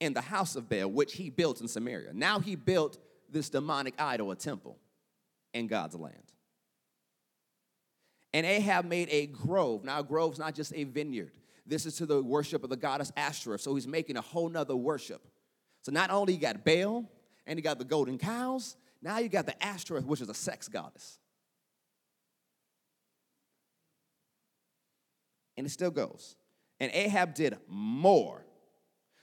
in 0.00 0.12
the 0.12 0.20
house 0.20 0.56
of 0.56 0.68
Baal, 0.68 0.88
which 0.88 1.14
he 1.14 1.30
built 1.30 1.60
in 1.60 1.68
Samaria. 1.68 2.12
Now 2.12 2.40
he 2.40 2.56
built 2.56 2.98
this 3.28 3.48
demonic 3.48 3.94
idol, 3.98 4.32
a 4.32 4.36
temple, 4.36 4.78
in 5.52 5.66
God's 5.66 5.94
land. 5.94 6.14
And 8.32 8.46
Ahab 8.46 8.84
made 8.84 9.08
a 9.10 9.26
grove. 9.26 9.84
Now, 9.84 10.00
a 10.00 10.04
grove's 10.04 10.38
not 10.38 10.54
just 10.54 10.72
a 10.74 10.84
vineyard. 10.84 11.32
This 11.66 11.86
is 11.86 11.96
to 11.96 12.06
the 12.06 12.22
worship 12.22 12.64
of 12.64 12.70
the 12.70 12.76
goddess 12.76 13.12
Ashtoreth. 13.16 13.60
So 13.60 13.74
he's 13.74 13.86
making 13.86 14.16
a 14.16 14.20
whole 14.20 14.48
nother 14.48 14.76
worship. 14.76 15.22
So 15.82 15.92
not 15.92 16.10
only 16.10 16.34
you 16.34 16.40
got 16.40 16.64
Baal 16.64 17.10
and 17.46 17.58
you 17.58 17.62
got 17.62 17.78
the 17.78 17.84
golden 17.84 18.18
cows, 18.18 18.76
now 19.02 19.18
you 19.18 19.28
got 19.28 19.46
the 19.46 19.64
Ashtoreth, 19.64 20.04
which 20.04 20.20
is 20.20 20.28
a 20.28 20.34
sex 20.34 20.68
goddess. 20.68 21.18
And 25.56 25.66
it 25.66 25.70
still 25.70 25.90
goes. 25.90 26.36
And 26.78 26.90
Ahab 26.94 27.34
did 27.34 27.58
more 27.68 28.44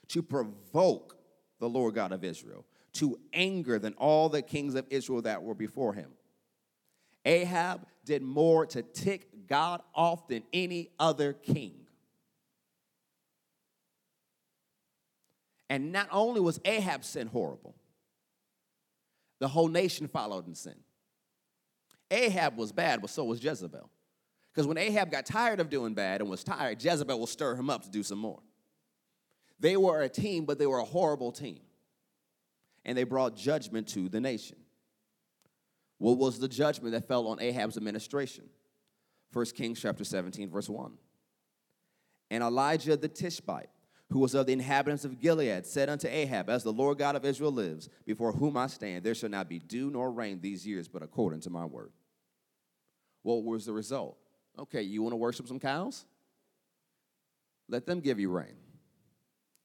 to 0.09 0.21
provoke 0.21 1.17
the 1.59 1.67
Lord 1.67 1.95
God 1.95 2.11
of 2.11 2.23
Israel, 2.23 2.65
to 2.93 3.19
anger 3.33 3.79
than 3.79 3.93
all 3.93 4.29
the 4.29 4.41
kings 4.41 4.75
of 4.75 4.85
Israel 4.89 5.21
that 5.23 5.41
were 5.41 5.55
before 5.55 5.93
him. 5.93 6.11
Ahab 7.27 7.85
did 8.05 8.21
more 8.21 8.65
to 8.67 8.81
tick 8.81 9.47
God 9.47 9.81
off 9.93 10.29
than 10.29 10.43
any 10.53 10.89
other 10.97 11.33
king. 11.33 11.73
And 15.69 15.91
not 15.91 16.07
only 16.09 16.39
was 16.39 16.59
Ahab's 16.63 17.07
sin 17.07 17.27
horrible, 17.27 17.75
the 19.39 19.49
whole 19.49 19.67
nation 19.67 20.07
followed 20.07 20.47
in 20.47 20.55
sin. 20.55 20.75
Ahab 22.09 22.55
was 22.55 22.71
bad, 22.71 23.01
but 23.01 23.09
so 23.09 23.25
was 23.25 23.43
Jezebel. 23.43 23.89
Because 24.53 24.65
when 24.65 24.77
Ahab 24.77 25.11
got 25.11 25.25
tired 25.25 25.59
of 25.59 25.69
doing 25.69 25.93
bad 25.93 26.21
and 26.21 26.29
was 26.29 26.45
tired, 26.45 26.81
Jezebel 26.81 27.19
will 27.19 27.27
stir 27.27 27.55
him 27.55 27.69
up 27.69 27.83
to 27.83 27.91
do 27.91 28.01
some 28.03 28.19
more. 28.19 28.39
They 29.59 29.75
were 29.75 30.01
a 30.01 30.09
team, 30.09 30.45
but 30.45 30.57
they 30.57 30.65
were 30.65 30.79
a 30.79 30.85
horrible 30.85 31.33
team. 31.33 31.59
And 32.85 32.97
they 32.97 33.03
brought 33.03 33.35
judgment 33.35 33.89
to 33.89 34.07
the 34.07 34.21
nation. 34.21 34.57
What 35.97 36.17
was 36.17 36.39
the 36.39 36.47
judgment 36.47 36.93
that 36.93 37.07
fell 37.07 37.27
on 37.27 37.41
Ahab's 37.41 37.77
administration? 37.77 38.45
1 39.33 39.45
Kings 39.47 39.81
chapter 39.81 40.03
17, 40.03 40.49
verse 40.49 40.69
1. 40.69 40.91
And 42.29 42.43
Elijah 42.43 42.97
the 42.97 43.07
Tishbite 43.07 43.69
who 44.09 44.19
was 44.19 44.33
of 44.33 44.45
the 44.45 44.53
inhabitants 44.53 45.03
of 45.03 45.19
Gilead, 45.19 45.65
said 45.65 45.89
unto 45.89 46.07
Ahab, 46.07 46.49
As 46.49 46.63
the 46.63 46.71
Lord 46.71 46.97
God 46.97 47.15
of 47.15 47.25
Israel 47.25 47.51
lives, 47.51 47.89
before 48.05 48.31
whom 48.31 48.55
I 48.55 48.67
stand, 48.67 49.03
there 49.03 49.15
shall 49.15 49.29
not 49.29 49.49
be 49.49 49.59
dew 49.59 49.89
nor 49.89 50.11
rain 50.11 50.39
these 50.39 50.65
years, 50.65 50.87
but 50.87 51.03
according 51.03 51.41
to 51.41 51.49
my 51.49 51.65
word. 51.65 51.91
What 53.23 53.43
was 53.43 53.65
the 53.65 53.73
result? 53.73 54.17
Okay, 54.57 54.81
you 54.81 55.01
want 55.01 55.11
to 55.11 55.17
worship 55.17 55.47
some 55.47 55.59
cows? 55.59 56.05
Let 57.67 57.85
them 57.85 57.99
give 57.99 58.19
you 58.19 58.31
rain. 58.31 58.55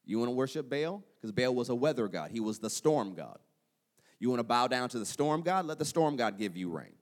You 0.04 0.18
want 0.18 0.28
to 0.28 0.34
worship 0.34 0.68
Baal? 0.68 1.04
Because 1.20 1.30
Baal 1.30 1.54
was 1.54 1.68
a 1.68 1.74
weather 1.74 2.08
god, 2.08 2.32
he 2.32 2.40
was 2.40 2.58
the 2.58 2.70
storm 2.70 3.14
god. 3.14 3.38
You 4.22 4.28
want 4.28 4.38
to 4.38 4.44
bow 4.44 4.68
down 4.68 4.88
to 4.90 5.00
the 5.00 5.04
storm 5.04 5.42
god? 5.42 5.66
Let 5.66 5.80
the 5.80 5.84
storm 5.84 6.14
god 6.14 6.38
give 6.38 6.56
you 6.56 6.70
rain. 6.70 6.94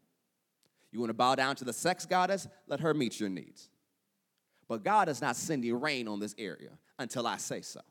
You 0.90 1.00
want 1.00 1.10
to 1.10 1.14
bow 1.14 1.34
down 1.34 1.54
to 1.56 1.66
the 1.66 1.72
sex 1.74 2.06
goddess? 2.06 2.48
Let 2.66 2.80
her 2.80 2.94
meet 2.94 3.20
your 3.20 3.28
needs. 3.28 3.68
But 4.70 4.84
God 4.84 5.06
is 5.06 5.20
not 5.20 5.36
sending 5.36 5.78
rain 5.78 6.08
on 6.08 6.18
this 6.18 6.34
area 6.38 6.70
until 6.98 7.26
I 7.26 7.36
say 7.36 7.60
so. 7.60 7.82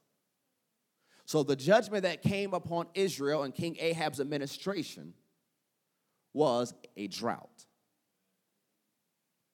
So 1.25 1.43
the 1.43 1.55
judgment 1.55 2.01
that 2.03 2.23
came 2.23 2.55
upon 2.55 2.87
Israel 2.95 3.43
and 3.43 3.53
King 3.53 3.77
Ahab's 3.79 4.19
administration 4.19 5.13
was 6.33 6.73
a 6.97 7.05
drought. 7.05 7.67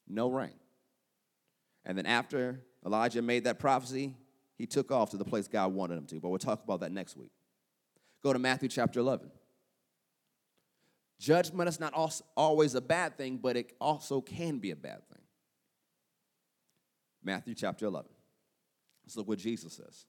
No 0.08 0.30
rain. 0.30 0.56
And 1.84 1.98
then 1.98 2.06
after 2.06 2.62
Elijah 2.86 3.22
made 3.22 3.44
that 3.44 3.60
prophecy, 3.60 4.16
he 4.58 4.68
took 4.68 4.90
off 4.90 5.10
to 5.10 5.18
the 5.18 5.26
place 5.26 5.50
God 5.50 5.74
wanted 5.74 5.98
him 5.98 6.06
to. 6.06 6.22
But 6.22 6.30
we'll 6.30 6.40
talk 6.40 6.64
about 6.64 6.80
that 6.80 6.94
next 6.94 7.18
week. 7.18 7.32
Go 8.24 8.32
to 8.32 8.40
Matthew 8.40 8.70
chapter 8.70 9.02
11. 9.02 9.32
Judgment 11.26 11.68
is 11.68 11.80
not 11.80 11.92
always 12.38 12.76
a 12.76 12.82
bad 12.82 13.18
thing, 13.18 13.38
but 13.38 13.58
it 13.58 13.74
also 13.82 14.22
can 14.22 14.60
be 14.60 14.70
a 14.70 14.76
bad 14.76 15.00
thing. 15.10 15.24
Matthew 17.24 17.56
chapter 17.56 17.88
11. 17.88 18.12
Let's 19.04 19.18
look 19.18 19.28
what 19.28 19.40
Jesus 19.40 19.74
says. 19.74 20.06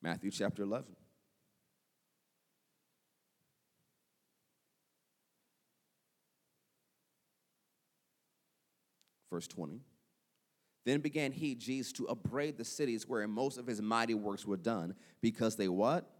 Matthew 0.00 0.30
chapter 0.30 0.62
11. 0.62 0.94
Verse 9.32 9.48
20. 9.48 9.80
Then 10.84 11.00
began 11.00 11.32
he, 11.32 11.54
Jesus, 11.54 11.92
to 11.94 12.08
upbraid 12.08 12.56
the 12.58 12.64
cities 12.64 13.08
wherein 13.08 13.30
most 13.30 13.58
of 13.58 13.66
his 13.66 13.80
mighty 13.80 14.14
works 14.14 14.44
were 14.44 14.56
done, 14.56 14.94
because 15.20 15.56
they 15.56 15.68
what? 15.68 16.10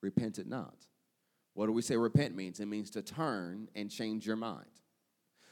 Repented 0.00 0.46
not. 0.46 0.74
What 1.54 1.66
do 1.66 1.72
we 1.72 1.82
say 1.82 1.96
repent 1.96 2.34
means? 2.34 2.60
It 2.60 2.66
means 2.66 2.90
to 2.90 3.02
turn 3.02 3.68
and 3.74 3.90
change 3.90 4.26
your 4.26 4.36
mind. 4.36 4.66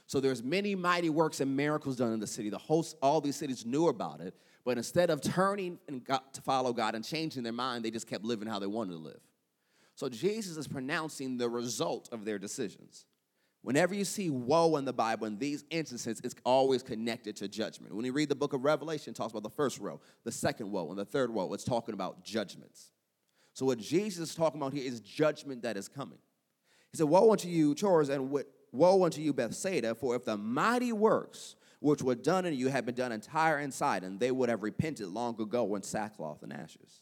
So 0.06 0.18
there's 0.18 0.42
many 0.42 0.74
mighty 0.74 1.10
works 1.10 1.40
and 1.40 1.56
miracles 1.56 1.96
done 1.96 2.12
in 2.12 2.20
the 2.20 2.26
city. 2.26 2.50
The 2.50 2.58
host, 2.58 2.96
all 3.00 3.20
these 3.20 3.36
cities 3.36 3.64
knew 3.64 3.88
about 3.88 4.20
it, 4.20 4.34
but 4.64 4.76
instead 4.76 5.10
of 5.10 5.20
turning 5.20 5.78
and 5.86 6.02
got 6.02 6.34
to 6.34 6.40
follow 6.40 6.72
God 6.72 6.94
and 6.94 7.04
changing 7.04 7.42
their 7.42 7.52
mind, 7.52 7.84
they 7.84 7.90
just 7.90 8.08
kept 8.08 8.24
living 8.24 8.48
how 8.48 8.58
they 8.58 8.66
wanted 8.66 8.92
to 8.92 8.98
live. 8.98 9.20
So 9.94 10.08
Jesus 10.08 10.56
is 10.56 10.66
pronouncing 10.66 11.36
the 11.36 11.48
result 11.48 12.08
of 12.10 12.24
their 12.24 12.38
decisions. 12.38 13.04
Whenever 13.62 13.94
you 13.94 14.04
see 14.06 14.30
woe 14.30 14.76
in 14.76 14.86
the 14.86 14.92
Bible, 14.92 15.26
in 15.26 15.38
these 15.38 15.64
instances, 15.70 16.20
it's 16.24 16.34
always 16.44 16.82
connected 16.82 17.36
to 17.36 17.48
judgment. 17.48 17.94
When 17.94 18.06
you 18.06 18.12
read 18.12 18.30
the 18.30 18.34
book 18.34 18.54
of 18.54 18.64
Revelation, 18.64 19.10
it 19.10 19.16
talks 19.16 19.32
about 19.32 19.42
the 19.42 19.50
first 19.50 19.78
woe, 19.80 20.00
the 20.24 20.32
second 20.32 20.70
woe, 20.70 20.88
and 20.88 20.98
the 20.98 21.04
third 21.04 21.30
woe. 21.30 21.52
It's 21.52 21.64
talking 21.64 21.92
about 21.92 22.24
judgments. 22.24 22.92
So 23.52 23.66
what 23.66 23.78
Jesus 23.78 24.30
is 24.30 24.34
talking 24.34 24.60
about 24.60 24.72
here 24.72 24.90
is 24.90 25.00
judgment 25.00 25.62
that 25.62 25.76
is 25.76 25.88
coming. 25.88 26.18
He 26.90 26.96
said, 26.96 27.06
Woe 27.06 27.30
unto 27.30 27.48
you, 27.48 27.74
Chorazin, 27.74 28.14
and 28.14 28.44
Woe 28.72 29.04
unto 29.04 29.20
you, 29.20 29.34
Bethsaida, 29.34 29.94
for 29.94 30.16
if 30.16 30.24
the 30.24 30.38
mighty 30.38 30.92
works 30.92 31.56
which 31.80 32.02
were 32.02 32.14
done 32.14 32.46
in 32.46 32.54
you 32.54 32.68
had 32.68 32.86
been 32.86 32.94
done 32.94 33.12
in 33.12 33.20
Tyre 33.20 33.58
and 33.58 33.72
Sidon, 33.72 34.18
they 34.18 34.30
would 34.30 34.48
have 34.48 34.62
repented 34.62 35.08
long 35.08 35.40
ago 35.40 35.74
in 35.74 35.82
sackcloth 35.82 36.42
and 36.42 36.52
ashes. 36.52 37.00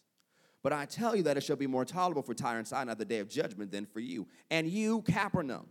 But 0.62 0.72
I 0.72 0.86
tell 0.86 1.14
you 1.14 1.22
that 1.24 1.36
it 1.36 1.42
shall 1.42 1.56
be 1.56 1.66
more 1.66 1.84
tolerable 1.84 2.22
for 2.22 2.34
Tyre 2.34 2.58
and 2.58 2.66
Sidon 2.66 2.88
at 2.88 2.98
the 2.98 3.04
day 3.04 3.18
of 3.18 3.28
judgment 3.28 3.70
than 3.70 3.86
for 3.86 4.00
you. 4.00 4.26
And 4.50 4.68
you, 4.68 5.02
Capernaum. 5.02 5.66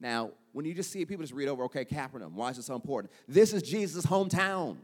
Now, 0.00 0.32
when 0.52 0.64
you 0.64 0.74
just 0.74 0.90
see 0.90 1.04
people 1.04 1.22
just 1.22 1.34
read 1.34 1.48
over, 1.48 1.64
okay, 1.64 1.84
Capernaum, 1.84 2.36
why 2.36 2.50
is 2.50 2.58
it 2.58 2.64
so 2.64 2.74
important? 2.74 3.12
This 3.26 3.52
is 3.52 3.62
Jesus' 3.62 4.04
hometown. 4.04 4.76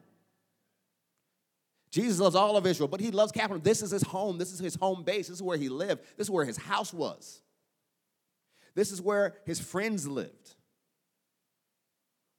Jesus 1.90 2.18
loves 2.18 2.34
all 2.34 2.56
of 2.56 2.66
Israel, 2.66 2.88
but 2.88 3.00
he 3.00 3.10
loves 3.10 3.32
Capernaum. 3.32 3.62
This 3.62 3.82
is 3.82 3.90
his 3.90 4.02
home. 4.02 4.38
This 4.38 4.52
is 4.52 4.58
his 4.58 4.74
home 4.74 5.02
base. 5.02 5.28
This 5.28 5.36
is 5.36 5.42
where 5.42 5.58
he 5.58 5.68
lived. 5.68 6.02
This 6.16 6.26
is 6.26 6.30
where 6.30 6.46
his 6.46 6.56
house 6.56 6.92
was. 6.92 7.42
This 8.74 8.90
is 8.90 9.02
where 9.02 9.34
his 9.44 9.60
friends 9.60 10.08
lived. 10.08 10.54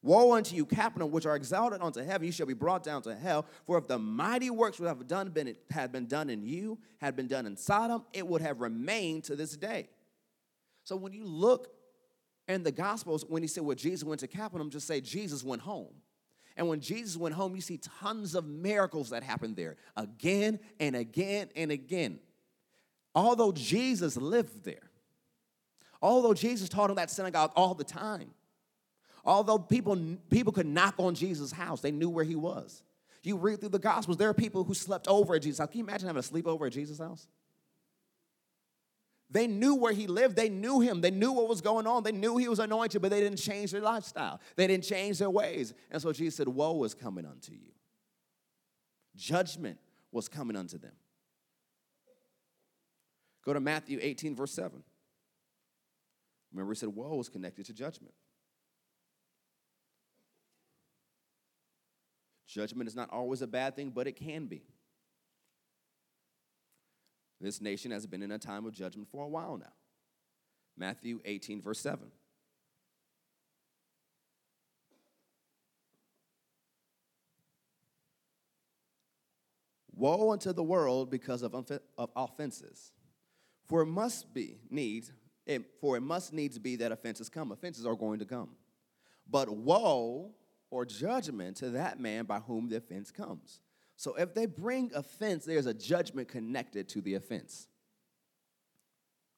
Woe 0.01 0.33
unto 0.33 0.55
you, 0.55 0.65
Capernaum, 0.65 1.11
which 1.11 1.25
are 1.25 1.35
exalted 1.35 1.81
unto 1.81 2.03
heaven, 2.03 2.25
you 2.25 2.33
shall 2.33 2.47
be 2.47 2.53
brought 2.53 2.83
down 2.83 3.03
to 3.03 3.15
hell. 3.15 3.45
For 3.65 3.77
if 3.77 3.87
the 3.87 3.97
mighty 3.99 4.49
works 4.49 4.79
would 4.79 4.87
have 4.87 5.07
done 5.07 5.29
been, 5.29 5.55
had 5.69 5.91
been 5.93 6.07
done 6.07 6.29
in 6.29 6.43
you, 6.43 6.77
had 6.97 7.15
been 7.15 7.27
done 7.27 7.45
in 7.45 7.55
Sodom, 7.55 8.03
it 8.11 8.27
would 8.27 8.41
have 8.41 8.59
remained 8.59 9.23
to 9.25 9.35
this 9.35 9.55
day. 9.55 9.87
So 10.83 10.97
when 10.97 11.13
you 11.13 11.23
look 11.23 11.69
in 12.47 12.63
the 12.63 12.71
Gospels, 12.71 13.25
when 13.27 13.41
he 13.41 13.47
said, 13.47 13.63
well, 13.63 13.75
Jesus 13.75 14.03
went 14.03 14.19
to 14.21 14.27
Capernaum, 14.27 14.69
just 14.69 14.87
say 14.87 15.01
Jesus 15.01 15.43
went 15.43 15.61
home. 15.61 15.93
And 16.55 16.67
when 16.67 16.81
Jesus 16.81 17.17
went 17.17 17.33
home, 17.33 17.55
you 17.55 17.61
see 17.61 17.79
tons 17.99 18.35
of 18.35 18.45
miracles 18.45 19.09
that 19.09 19.23
happened 19.23 19.55
there 19.55 19.75
again 19.95 20.59
and 20.79 20.95
again 20.95 21.49
and 21.55 21.71
again. 21.71 22.19
Although 23.15 23.51
Jesus 23.51 24.17
lived 24.17 24.63
there, 24.63 24.91
Although 26.03 26.33
Jesus 26.33 26.67
taught 26.67 26.89
in 26.89 26.97
that 26.97 27.09
synagogue 27.09 27.53
all 27.55 27.73
the 27.73 27.85
time. 27.85 28.31
Although 29.23 29.57
people, 29.57 29.97
people 30.29 30.51
could 30.51 30.65
knock 30.65 30.95
on 30.97 31.15
Jesus' 31.15 31.53
house, 31.53 31.79
they 31.79 31.91
knew 31.91 32.09
where 32.09 32.25
he 32.25 32.35
was. 32.35 32.83
You 33.23 33.37
read 33.37 33.61
through 33.61 33.69
the 33.69 33.79
Gospels, 33.79 34.17
there 34.17 34.27
are 34.27 34.33
people 34.33 34.65
who 34.65 34.73
slept 34.73 35.07
over 35.07 35.35
at 35.35 35.43
Jesus' 35.43 35.59
house. 35.59 35.69
Can 35.69 35.77
you 35.77 35.85
imagine 35.85 36.07
having 36.07 36.19
a 36.19 36.23
sleepover 36.23 36.67
at 36.67 36.73
Jesus' 36.73 36.99
house? 36.99 37.25
They 39.33 39.47
knew 39.47 39.75
where 39.75 39.91
he 39.91 40.05
lived. 40.07 40.35
They 40.35 40.47
knew 40.47 40.79
him. 40.79 41.01
They 41.01 41.11
knew 41.11 41.31
what 41.31 41.49
was 41.49 41.59
going 41.59 41.87
on. 41.87 42.03
They 42.03 42.11
knew 42.11 42.37
he 42.37 42.47
was 42.47 42.59
anointed, 42.59 43.01
but 43.01 43.09
they 43.09 43.19
didn't 43.19 43.39
change 43.39 43.71
their 43.71 43.81
lifestyle. 43.81 44.39
They 44.55 44.67
didn't 44.67 44.83
change 44.83 45.17
their 45.17 45.29
ways. 45.29 45.73
And 45.89 46.01
so 46.01 46.13
Jesus 46.13 46.35
said, 46.35 46.47
Woe 46.47 46.83
is 46.83 46.93
coming 46.93 47.25
unto 47.25 47.51
you. 47.51 47.71
Judgment 49.15 49.79
was 50.11 50.29
coming 50.29 50.55
unto 50.55 50.77
them. 50.77 50.93
Go 53.43 53.53
to 53.53 53.59
Matthew 53.59 53.99
18, 54.01 54.35
verse 54.35 54.51
7. 54.53 54.83
Remember, 56.53 56.73
he 56.73 56.77
said 56.77 56.89
woe 56.89 57.19
is 57.19 57.29
connected 57.29 57.65
to 57.65 57.73
judgment. 57.73 58.13
Judgment 62.47 62.87
is 62.87 62.95
not 62.95 63.09
always 63.09 63.41
a 63.41 63.47
bad 63.47 63.75
thing, 63.75 63.89
but 63.89 64.07
it 64.07 64.15
can 64.15 64.45
be. 64.45 64.61
This 67.43 67.59
nation 67.59 67.91
has 67.91 68.07
been 68.07 68.23
in 68.23 68.31
a 68.31 68.39
time 68.39 68.65
of 68.65 68.73
judgment 68.73 69.09
for 69.11 69.25
a 69.25 69.27
while 69.27 69.57
now. 69.57 69.73
Matthew 70.77 71.19
18, 71.25 71.61
verse 71.61 71.79
7. 71.81 72.09
Woe 79.93 80.31
unto 80.31 80.53
the 80.53 80.63
world 80.63 81.11
because 81.11 81.43
of, 81.43 81.53
of 81.53 82.09
offenses, 82.15 82.93
for 83.65 83.81
it 83.81 83.87
must 83.87 84.33
be 84.33 84.59
needs 84.69 85.11
for 85.81 85.97
it 85.97 86.01
must 86.01 86.31
needs 86.31 86.57
be 86.57 86.77
that 86.77 86.93
offenses 86.93 87.27
come. 87.27 87.51
Offenses 87.51 87.85
are 87.85 87.95
going 87.95 88.19
to 88.19 88.25
come. 88.25 88.51
But 89.29 89.49
woe 89.49 90.31
or 90.69 90.85
judgment 90.85 91.57
to 91.57 91.71
that 91.71 91.99
man 91.99 92.23
by 92.23 92.39
whom 92.39 92.69
the 92.69 92.77
offense 92.77 93.11
comes. 93.11 93.59
So 93.95 94.15
if 94.15 94.33
they 94.33 94.45
bring 94.45 94.91
offense, 94.93 95.45
there's 95.45 95.65
a 95.65 95.73
judgment 95.73 96.27
connected 96.27 96.89
to 96.89 97.01
the 97.01 97.15
offense. 97.15 97.67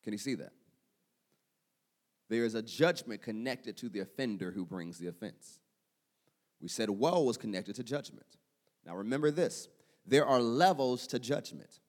Can 0.03 0.13
you 0.13 0.19
see 0.19 0.35
that? 0.35 0.53
There 2.29 2.45
is 2.45 2.55
a 2.55 2.61
judgment 2.61 3.21
connected 3.21 3.77
to 3.77 3.89
the 3.89 3.99
offender 3.99 4.51
who 4.51 4.65
brings 4.65 4.97
the 4.97 5.07
offense. 5.07 5.59
We 6.61 6.67
said 6.67 6.89
woe 6.89 7.21
was 7.21 7.37
connected 7.37 7.75
to 7.75 7.83
judgment. 7.83 8.25
Now 8.85 8.95
remember 8.95 9.31
this 9.31 9.67
there 10.05 10.25
are 10.25 10.39
levels 10.39 11.07
to 11.07 11.19
judgment. 11.19 11.79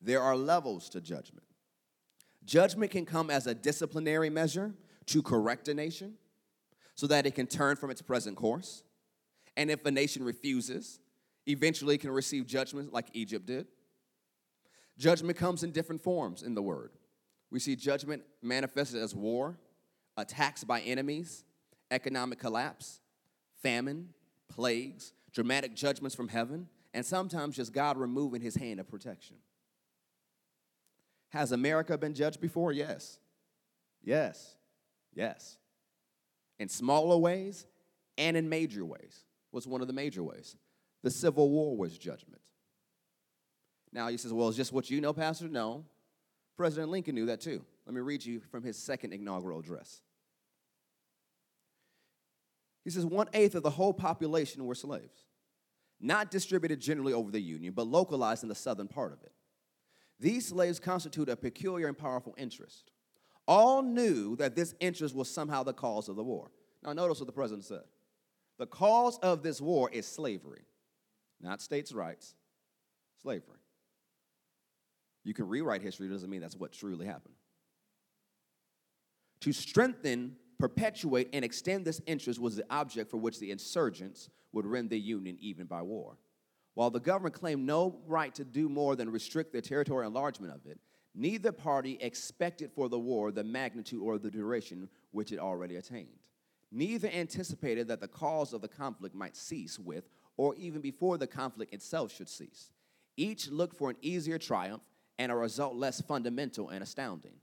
There 0.00 0.22
are 0.22 0.36
levels 0.36 0.88
to 0.90 1.00
judgment. 1.00 1.46
Judgment 2.44 2.92
can 2.92 3.04
come 3.04 3.30
as 3.30 3.46
a 3.46 3.54
disciplinary 3.54 4.30
measure 4.30 4.72
to 5.06 5.22
correct 5.22 5.68
a 5.68 5.74
nation 5.74 6.14
so 6.94 7.06
that 7.08 7.26
it 7.26 7.34
can 7.34 7.46
turn 7.46 7.76
from 7.76 7.90
its 7.90 8.02
present 8.02 8.36
course. 8.36 8.84
And 9.56 9.70
if 9.70 9.84
a 9.84 9.90
nation 9.90 10.22
refuses, 10.22 11.00
eventually 11.46 11.98
can 11.98 12.10
receive 12.10 12.46
judgment 12.46 12.92
like 12.92 13.06
Egypt 13.12 13.46
did. 13.46 13.66
Judgment 14.98 15.36
comes 15.36 15.62
in 15.62 15.70
different 15.70 16.02
forms 16.02 16.42
in 16.42 16.54
the 16.54 16.62
word. 16.62 16.90
We 17.50 17.60
see 17.60 17.76
judgment 17.76 18.22
manifested 18.42 19.00
as 19.02 19.14
war, 19.14 19.58
attacks 20.16 20.64
by 20.64 20.80
enemies, 20.80 21.44
economic 21.90 22.38
collapse, 22.38 23.00
famine, 23.62 24.10
plagues, 24.48 25.12
dramatic 25.32 25.74
judgments 25.74 26.14
from 26.16 26.28
heaven, 26.28 26.68
and 26.94 27.04
sometimes 27.04 27.56
just 27.56 27.72
God 27.72 27.98
removing 27.98 28.40
his 28.40 28.56
hand 28.56 28.80
of 28.80 28.88
protection. 28.88 29.36
Has 31.30 31.52
America 31.52 31.98
been 31.98 32.14
judged 32.14 32.40
before? 32.40 32.72
Yes. 32.72 33.18
Yes. 34.02 34.56
Yes. 35.14 35.58
In 36.58 36.68
smaller 36.68 37.18
ways 37.18 37.66
and 38.16 38.36
in 38.36 38.48
major 38.48 38.84
ways. 38.84 39.24
What's 39.50 39.66
one 39.66 39.82
of 39.82 39.86
the 39.86 39.92
major 39.92 40.22
ways? 40.22 40.56
The 41.06 41.12
Civil 41.12 41.50
War 41.50 41.76
was 41.76 41.96
judgment. 41.96 42.42
Now 43.92 44.08
he 44.08 44.16
says, 44.16 44.32
well, 44.32 44.48
is 44.48 44.56
just 44.56 44.72
what 44.72 44.90
you 44.90 45.00
know, 45.00 45.12
Pastor? 45.12 45.46
No. 45.46 45.84
President 46.56 46.90
Lincoln 46.90 47.14
knew 47.14 47.26
that 47.26 47.40
too. 47.40 47.64
Let 47.86 47.94
me 47.94 48.00
read 48.00 48.24
you 48.24 48.40
from 48.50 48.64
his 48.64 48.76
second 48.76 49.12
inaugural 49.12 49.60
address. 49.60 50.00
He 52.82 52.90
says, 52.90 53.06
one 53.06 53.28
eighth 53.34 53.54
of 53.54 53.62
the 53.62 53.70
whole 53.70 53.94
population 53.94 54.66
were 54.66 54.74
slaves, 54.74 55.26
not 56.00 56.32
distributed 56.32 56.80
generally 56.80 57.12
over 57.12 57.30
the 57.30 57.40
Union, 57.40 57.72
but 57.72 57.86
localized 57.86 58.42
in 58.42 58.48
the 58.48 58.56
southern 58.56 58.88
part 58.88 59.12
of 59.12 59.22
it. 59.22 59.30
These 60.18 60.48
slaves 60.48 60.80
constitute 60.80 61.28
a 61.28 61.36
peculiar 61.36 61.86
and 61.86 61.96
powerful 61.96 62.34
interest. 62.36 62.90
All 63.46 63.80
knew 63.80 64.34
that 64.38 64.56
this 64.56 64.74
interest 64.80 65.14
was 65.14 65.30
somehow 65.30 65.62
the 65.62 65.72
cause 65.72 66.08
of 66.08 66.16
the 66.16 66.24
war. 66.24 66.50
Now, 66.82 66.94
notice 66.94 67.20
what 67.20 67.28
the 67.28 67.32
president 67.32 67.64
said. 67.64 67.84
The 68.58 68.66
cause 68.66 69.18
of 69.18 69.44
this 69.44 69.60
war 69.60 69.88
is 69.92 70.04
slavery, 70.04 70.62
not 71.40 71.60
states' 71.60 71.92
rights, 71.92 72.34
slavery. 73.22 73.58
You 75.24 75.34
can 75.34 75.48
rewrite 75.48 75.82
history, 75.82 76.08
doesn't 76.08 76.30
mean 76.30 76.40
that's 76.40 76.56
what 76.56 76.72
truly 76.72 77.06
happened. 77.06 77.34
To 79.40 79.52
strengthen, 79.52 80.36
perpetuate, 80.58 81.28
and 81.32 81.44
extend 81.44 81.84
this 81.84 82.00
interest 82.06 82.40
was 82.40 82.56
the 82.56 82.64
object 82.70 83.10
for 83.10 83.16
which 83.16 83.38
the 83.38 83.50
insurgents 83.50 84.30
would 84.52 84.66
rend 84.66 84.90
the 84.90 84.98
Union 84.98 85.36
even 85.40 85.66
by 85.66 85.82
war. 85.82 86.16
While 86.74 86.90
the 86.90 87.00
government 87.00 87.34
claimed 87.34 87.64
no 87.64 88.00
right 88.06 88.34
to 88.34 88.44
do 88.44 88.68
more 88.68 88.96
than 88.96 89.10
restrict 89.10 89.52
the 89.52 89.62
territorial 89.62 90.08
enlargement 90.08 90.54
of 90.54 90.66
it, 90.66 90.78
neither 91.14 91.50
party 91.50 91.98
expected 92.00 92.70
for 92.70 92.88
the 92.88 92.98
war 92.98 93.32
the 93.32 93.44
magnitude 93.44 94.02
or 94.02 94.18
the 94.18 94.30
duration 94.30 94.88
which 95.10 95.32
it 95.32 95.38
already 95.38 95.76
attained. 95.76 96.28
Neither 96.70 97.08
anticipated 97.08 97.88
that 97.88 98.00
the 98.00 98.08
cause 98.08 98.52
of 98.52 98.60
the 98.60 98.68
conflict 98.68 99.14
might 99.14 99.36
cease 99.36 99.78
with, 99.78 100.08
or 100.36 100.54
even 100.56 100.80
before 100.80 101.18
the 101.18 101.26
conflict 101.26 101.72
itself 101.72 102.12
should 102.12 102.28
cease. 102.28 102.70
Each 103.16 103.48
looked 103.48 103.76
for 103.76 103.90
an 103.90 103.96
easier 104.02 104.38
triumph 104.38 104.82
and 105.18 105.32
a 105.32 105.36
result 105.36 105.74
less 105.74 106.00
fundamental 106.00 106.68
and 106.68 106.82
astounding. 106.82 107.34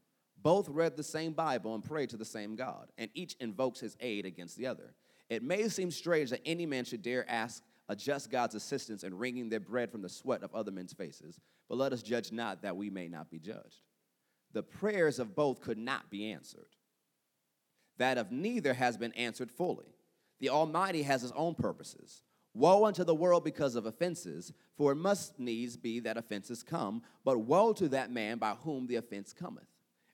Both 0.42 0.70
read 0.70 0.98
the 0.98 1.04
same 1.04 1.34
Bible 1.34 1.74
and 1.74 1.84
prayed 1.84 2.10
to 2.10 2.18
the 2.18 2.26
same 2.26 2.56
God, 2.56 2.92
and 2.98 3.10
each 3.14 3.36
invokes 3.40 3.80
his 3.80 3.96
aid 4.00 4.26
against 4.26 4.58
the 4.58 4.68
other. 4.68 4.94
It 5.30 5.42
may 5.42 5.68
seem 5.70 5.90
strange 5.90 6.30
that 6.32 6.42
any 6.46 6.66
man 6.66 6.86
should 6.86 7.02
dare 7.02 7.30
ask 7.30 7.64
adjust 7.90 8.32
God's 8.32 8.56
assistance 8.56 9.04
in 9.04 9.18
wringing 9.18 9.50
their 9.50 9.60
bread 9.60 9.92
from 9.92 10.02
the 10.02 10.10
sweat 10.10 10.44
of 10.44 10.54
other 10.54 10.72
men's 10.72 10.94
faces. 10.94 11.40
But 11.70 11.78
let 11.78 11.94
us 11.94 12.02
judge 12.02 12.32
not 12.32 12.62
that 12.62 12.78
we 12.78 12.90
may 12.90 13.08
not 13.08 13.30
be 13.30 13.40
judged. 13.40 13.82
The 14.54 14.64
prayers 14.64 15.20
of 15.20 15.36
both 15.36 15.62
could 15.62 15.78
not 15.78 16.10
be 16.10 16.32
answered. 16.32 16.68
That 17.98 18.18
of 18.18 18.32
neither 18.32 18.74
has 18.74 18.98
been 18.98 19.14
answered 19.14 19.52
fully. 19.52 19.96
The 20.40 20.50
Almighty 20.50 21.04
has 21.04 21.22
his 21.22 21.32
own 21.34 21.56
purposes. 21.56 22.22
Woe 22.54 22.86
unto 22.86 23.04
the 23.04 23.16
world 23.16 23.44
because 23.44 23.76
of 23.76 23.86
offenses, 23.86 24.54
for 24.78 24.92
it 24.92 24.98
must 24.98 25.40
needs 25.40 25.76
be 25.76 26.00
that 26.02 26.18
offenses 26.18 26.62
come, 26.62 27.02
but 27.26 27.40
woe 27.40 27.74
to 27.74 27.90
that 27.90 28.12
man 28.12 28.38
by 28.38 28.52
whom 28.52 28.86
the 28.86 28.98
offense 28.98 29.34
cometh. 29.34 29.68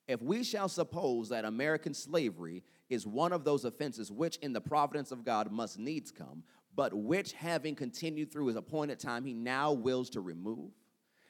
If 0.08 0.22
we 0.22 0.44
shall 0.44 0.70
suppose 0.70 1.30
that 1.30 1.46
American 1.46 1.94
slavery 1.94 2.64
is 2.90 3.06
one 3.06 3.34
of 3.34 3.44
those 3.44 3.66
offenses 3.66 4.12
which 4.12 4.38
in 4.38 4.54
the 4.54 4.62
providence 4.62 5.12
of 5.12 5.26
God 5.26 5.52
must 5.52 5.78
needs 5.78 6.12
come, 6.12 6.44
but 6.76 6.94
which 6.94 7.34
having 7.34 7.76
continued 7.76 8.32
through 8.32 8.48
his 8.48 8.56
appointed 8.56 9.00
time, 9.00 9.26
he 9.26 9.34
now 9.34 9.74
wills 9.74 10.10
to 10.12 10.22
remove, 10.22 10.72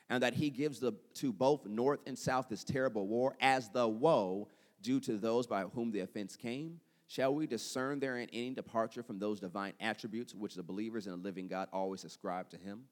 and 0.10 0.22
that 0.22 0.36
he 0.36 0.50
gives 0.50 0.80
the, 0.80 0.94
to 1.16 1.34
both 1.34 1.66
north 1.66 2.00
and 2.06 2.18
south 2.18 2.48
this 2.50 2.64
terrible 2.64 3.08
war 3.08 3.36
as 3.42 3.70
the 3.70 3.88
woe 3.88 4.48
due 4.82 5.00
to 5.02 5.18
those 5.18 5.48
by 5.48 5.64
whom 5.64 5.92
the 5.92 6.02
offense 6.02 6.36
came, 6.36 6.80
Shall 7.10 7.34
we 7.34 7.48
discern 7.48 8.00
therein 8.00 8.30
any 8.32 8.52
departure 8.52 9.02
from 9.02 9.18
those 9.18 9.40
divine 9.40 9.74
attributes 9.80 10.36
which 10.36 10.54
the 10.54 10.62
believers 10.62 11.08
in 11.08 11.12
the 11.12 11.18
living 11.18 11.48
God 11.48 11.68
always 11.74 12.04
ascribe 12.04 12.52
to 12.52 12.58
him? 12.58 12.84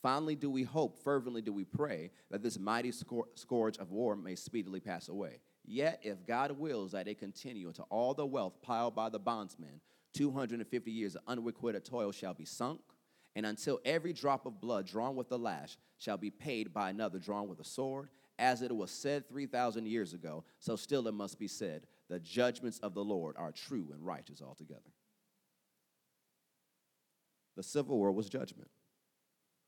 Finally, 0.00 0.36
do 0.36 0.48
we 0.48 0.62
hope, 0.62 0.96
fervently 1.04 1.42
do 1.42 1.52
we 1.52 1.64
pray, 1.64 2.10
that 2.30 2.42
this 2.42 2.58
mighty 2.58 2.90
scourge 2.90 3.76
of 3.76 3.90
war 3.90 4.16
may 4.16 4.34
speedily 4.34 4.80
pass 4.80 5.10
away. 5.10 5.40
Yet, 5.66 6.00
if 6.02 6.26
God 6.26 6.52
wills 6.52 6.92
that 6.92 7.08
it 7.08 7.18
continue 7.18 7.68
until 7.68 7.86
all 7.90 8.14
the 8.14 8.24
wealth 8.24 8.62
piled 8.62 8.94
by 8.94 9.10
the 9.10 9.18
bondsmen, 9.18 9.82
250 10.14 10.90
years 10.90 11.14
of 11.14 11.22
unrequited 11.26 11.84
toil 11.84 12.10
shall 12.10 12.32
be 12.32 12.46
sunk, 12.46 12.80
and 13.36 13.44
until 13.44 13.80
every 13.84 14.14
drop 14.14 14.46
of 14.46 14.62
blood 14.62 14.86
drawn 14.86 15.14
with 15.14 15.28
the 15.28 15.38
lash 15.38 15.76
shall 15.98 16.16
be 16.16 16.30
paid 16.30 16.72
by 16.72 16.88
another 16.88 17.18
drawn 17.18 17.46
with 17.46 17.60
a 17.60 17.64
sword, 17.64 18.08
as 18.38 18.62
it 18.62 18.74
was 18.74 18.90
said 18.90 19.28
3,000 19.28 19.86
years 19.86 20.14
ago, 20.14 20.42
so 20.58 20.74
still 20.74 21.06
it 21.06 21.12
must 21.12 21.38
be 21.38 21.48
said 21.48 21.86
the 22.08 22.18
judgments 22.18 22.78
of 22.80 22.94
the 22.94 23.04
Lord 23.04 23.36
are 23.38 23.52
true 23.52 23.88
and 23.92 24.04
righteous 24.04 24.40
altogether. 24.42 24.80
The 27.56 27.62
Civil 27.62 27.98
War 27.98 28.12
was 28.12 28.28
judgment. 28.28 28.70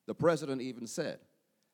The 0.06 0.14
president 0.14 0.62
even 0.62 0.86
said 0.86 1.18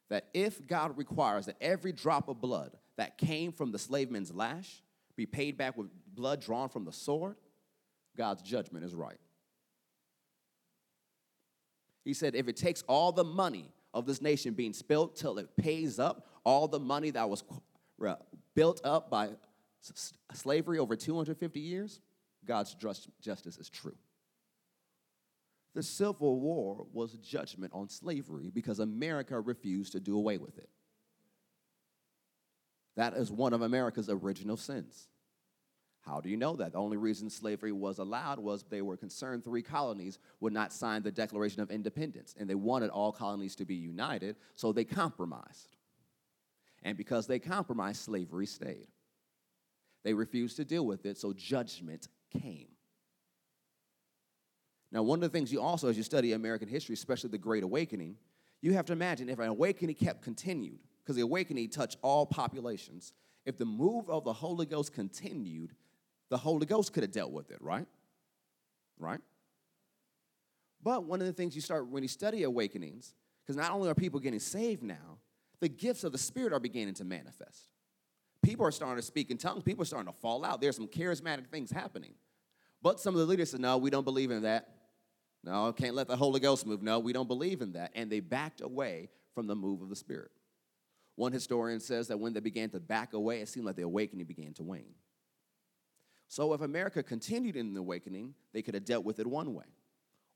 that 0.09 0.29
if 0.35 0.67
God 0.67 0.97
requires 0.97 1.47
that 1.47 1.57
every 1.61 1.93
drop 1.93 2.29
of 2.29 2.41
blood 2.41 2.73
that 2.97 3.19
came 3.19 3.53
from 3.53 3.73
the 3.73 3.79
slave 3.79 4.11
man's 4.11 4.33
lash 4.33 4.83
be 5.17 5.27
paid 5.27 5.57
back 5.57 5.77
with 5.77 5.89
blood 6.15 6.41
drawn 6.41 6.69
from 6.69 6.85
the 6.85 6.93
sword, 6.93 7.37
God's 8.17 8.43
judgment 8.43 8.85
is 8.85 8.95
right. 8.95 9.19
He 12.05 12.15
said, 12.15 12.35
if 12.35 12.49
it 12.49 12.57
takes 12.57 12.83
all 12.83 13.13
the 13.13 13.25
money 13.25 13.73
of 13.93 14.07
this 14.07 14.23
nation 14.23 14.55
being 14.55 14.73
spilt 14.73 15.17
till 15.17 15.39
it 15.39 15.57
pays 15.57 15.99
up 15.99 16.27
all 16.45 16.69
the 16.69 16.79
money 16.79 17.11
that 17.11 17.29
was 17.29 17.43
built 18.55 18.81
up 18.85 19.11
by 19.11 19.31
slavery 20.33 20.79
over 20.79 20.97
250 20.97 21.61
years, 21.61 22.01
God's 22.45 22.75
just, 22.75 23.09
justice 23.21 23.59
is 23.59 23.69
true. 23.69 23.97
The 25.75 25.83
Civil 25.83 26.41
War 26.41 26.87
was 26.93 27.13
judgment 27.19 27.73
on 27.75 27.89
slavery 27.89 28.51
because 28.53 28.79
America 28.79 29.39
refused 29.39 29.93
to 29.93 30.01
do 30.01 30.17
away 30.17 30.39
with 30.39 30.57
it. 30.57 30.71
That 32.97 33.13
is 33.15 33.31
one 33.31 33.53
of 33.53 33.61
America's 33.61 34.09
original 34.09 34.57
sins. 34.57 35.09
How 36.01 36.21
do 36.21 36.31
you 36.31 36.37
know 36.37 36.57
that? 36.57 36.73
The 36.73 36.79
only 36.79 36.97
reason 36.97 37.29
slavery 37.29 37.73
was 37.73 37.99
allowed 37.99 38.39
was 38.39 38.63
they 38.63 38.81
were 38.81 38.97
concerned 38.97 39.45
three 39.45 39.61
colonies 39.61 40.19
would 40.41 40.53
not 40.53 40.73
sign 40.73 41.03
the 41.03 41.11
Declaration 41.11 41.61
of 41.61 41.71
Independence, 41.71 42.35
and 42.39 42.49
they 42.49 42.55
wanted 42.55 42.91
all 42.91 43.13
colonies 43.13 43.57
to 43.57 43.65
be 43.65 43.75
united, 43.75 44.37
so 44.55 44.73
they 44.73 44.85
compromised. 44.85 45.77
And 46.85 46.97
because 46.97 47.27
they 47.27 47.41
compromised, 47.41 48.03
slavery 48.03 48.47
stayed. 48.47 48.87
They 50.07 50.15
refused 50.15 50.55
to 50.59 50.65
deal 50.65 50.87
with 50.87 51.05
it, 51.05 51.19
so 51.19 51.33
judgment 51.33 52.07
came. 52.31 52.69
Now, 54.93 55.03
one 55.03 55.19
of 55.19 55.23
the 55.23 55.37
things 55.37 55.53
you 55.53 55.61
also, 55.61 55.89
as 55.89 55.97
you 55.97 56.05
study 56.05 56.33
American 56.33 56.69
history, 56.69 56.93
especially 56.93 57.31
the 57.31 57.39
Great 57.39 57.65
Awakening, 57.65 58.15
you 58.63 58.73
have 58.75 58.87
to 58.87 58.93
imagine 58.93 59.29
if 59.29 59.41
an 59.41 59.49
awakening 59.49 59.97
kept 59.97 60.23
continued, 60.23 60.79
because 61.03 61.17
the 61.17 61.23
awakening 61.23 61.71
touched 61.71 61.99
all 62.03 62.25
populations, 62.25 63.15
if 63.47 63.59
the 63.59 63.65
move 63.65 64.09
of 64.09 64.23
the 64.23 64.33
Holy 64.33 64.65
Ghost 64.65 64.93
continued, 64.93 65.75
the 66.29 66.37
Holy 66.37 66.67
Ghost 66.67 66.93
could 66.93 67.03
have 67.03 67.11
dealt 67.11 67.33
with 67.33 67.51
it, 67.51 67.59
right? 67.61 67.89
Right? 69.01 69.21
But 70.85 71.03
one 71.03 71.21
of 71.21 71.27
the 71.27 71.33
things 71.33 71.57
you 71.57 71.63
start 71.63 71.89
when 71.89 72.05
you 72.05 72.09
study 72.09 72.45
awakenings, 72.45 73.13
because 73.45 73.57
not 73.57 73.73
only 73.73 73.91
are 73.91 73.95
people 73.97 74.21
getting 74.21 74.39
saved 74.39 74.85
now, 74.85 75.19
the 75.59 75.69
gifts 75.69 76.05
of 76.05 76.13
the 76.13 76.19
Spirit 76.19 76.53
are 76.53 76.61
beginning 76.61 76.95
to 76.95 77.05
manifest 77.05 77.71
people 78.47 78.65
are 78.65 78.71
starting 78.71 78.97
to 78.97 79.03
speak 79.03 79.31
in 79.31 79.37
tongues. 79.37 79.65
People 79.65 79.83
are 79.83 79.87
starting 79.87 80.13
to 80.13 80.19
fall 80.21 80.45
out. 80.45 80.61
There's 80.61 80.77
some 80.77 80.87
charismatic 80.87 81.49
things 81.49 81.71
happening. 81.71 82.15
But 82.81 83.01
some 83.01 83.13
of 83.13 83.19
the 83.19 83.27
leaders 83.27 83.51
said, 83.51 83.61
no, 83.61 83.77
we 83.77 83.91
don't 83.91 84.05
believe 84.05 84.31
in 84.31 84.43
that. 84.43 84.69
No, 85.43 85.73
can't 85.73 85.95
let 85.95 86.07
the 86.07 86.17
Holy 86.17 86.39
Ghost 86.39 86.65
move. 86.65 86.81
No, 86.81 87.01
we 87.01 87.13
don't 87.13 87.27
believe 87.27 87.61
in 87.61 87.73
that. 87.73 87.91
And 87.95 88.11
they 88.11 88.21
backed 88.21 88.61
away 88.61 89.11
from 89.35 89.49
the 89.49 89.57
move 89.57 89.83
of 89.83 89.89
the 89.89 89.97
Spirit. 89.97 90.31
One 91.17 91.33
historian 91.33 91.81
says 91.81 92.09
that 92.09 92.19
when 92.19 92.35
they 92.35 92.41
began 92.41 92.71
to 92.71 92.81
back 92.81 93.15
away, 93.15 93.41
it 93.41 93.49
seemed 93.49 93.67
like 93.67 93.77
the 93.77 93.83
awakening 93.83 94.27
began 94.27 94.53
to 94.55 94.63
wane. 94.63 94.95
So 96.29 96.53
if 96.53 96.61
America 96.61 97.03
continued 97.03 97.57
in 97.57 97.75
the 97.75 97.81
awakening, 97.81 98.35
they 98.53 98.63
could 98.63 98.75
have 98.75 98.85
dealt 98.85 99.05
with 99.05 99.19
it 99.19 99.27
one 99.27 99.55
way. 99.55 99.65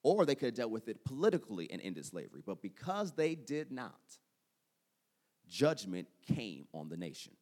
Or 0.02 0.24
they 0.24 0.34
could 0.34 0.46
have 0.46 0.54
dealt 0.54 0.70
with 0.70 0.88
it 0.88 1.04
politically 1.04 1.70
and 1.70 1.80
ended 1.82 2.06
slavery. 2.06 2.42
But 2.44 2.62
because 2.62 3.12
they 3.12 3.34
did 3.34 3.70
not, 3.70 4.00
judgment 5.48 6.08
came 6.34 6.66
on 6.72 6.88
the 6.88 6.96
nation. 6.96 7.32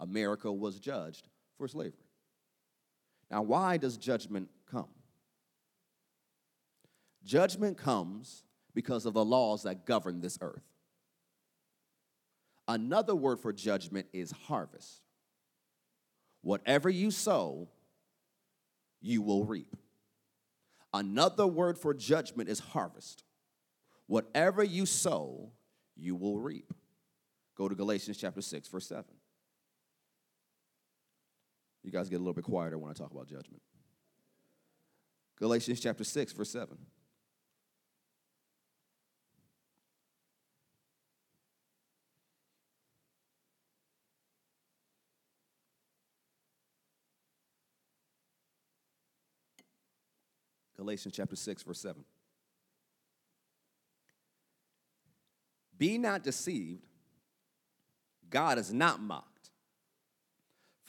America 0.00 0.50
was 0.50 0.80
judged 0.80 1.28
for 1.56 1.68
slavery. 1.68 2.06
Now, 3.30 3.42
why 3.42 3.76
does 3.76 3.96
judgment 3.96 4.48
come? 4.70 4.88
Judgment 7.22 7.76
comes 7.76 8.42
because 8.74 9.06
of 9.06 9.14
the 9.14 9.24
laws 9.24 9.62
that 9.64 9.86
govern 9.86 10.20
this 10.20 10.38
earth. 10.40 10.64
Another 12.66 13.14
word 13.14 13.40
for 13.40 13.52
judgment 13.52 14.06
is 14.12 14.32
harvest. 14.46 15.02
Whatever 16.42 16.88
you 16.88 17.10
sow, 17.10 17.68
you 19.00 19.22
will 19.22 19.44
reap. 19.44 19.76
Another 20.92 21.46
word 21.46 21.78
for 21.78 21.94
judgment 21.94 22.48
is 22.48 22.58
harvest. 22.58 23.24
Whatever 24.06 24.64
you 24.64 24.86
sow, 24.86 25.52
you 25.94 26.16
will 26.16 26.38
reap. 26.38 26.72
Go 27.56 27.68
to 27.68 27.74
Galatians 27.74 28.16
chapter 28.16 28.40
6, 28.40 28.68
verse 28.68 28.88
7. 28.88 29.04
You 31.82 31.90
guys 31.90 32.08
get 32.08 32.16
a 32.16 32.18
little 32.18 32.34
bit 32.34 32.44
quieter 32.44 32.78
when 32.78 32.90
I 32.90 32.94
talk 32.94 33.10
about 33.10 33.26
judgment. 33.26 33.62
Galatians 35.38 35.80
chapter 35.80 36.04
6, 36.04 36.32
verse 36.32 36.50
7. 36.50 36.76
Galatians 50.76 51.14
chapter 51.14 51.36
6, 51.36 51.62
verse 51.62 51.80
7. 51.80 52.02
Be 55.76 55.98
not 55.98 56.22
deceived, 56.22 56.86
God 58.28 58.58
is 58.58 58.72
not 58.72 59.00
mocked. 59.00 59.29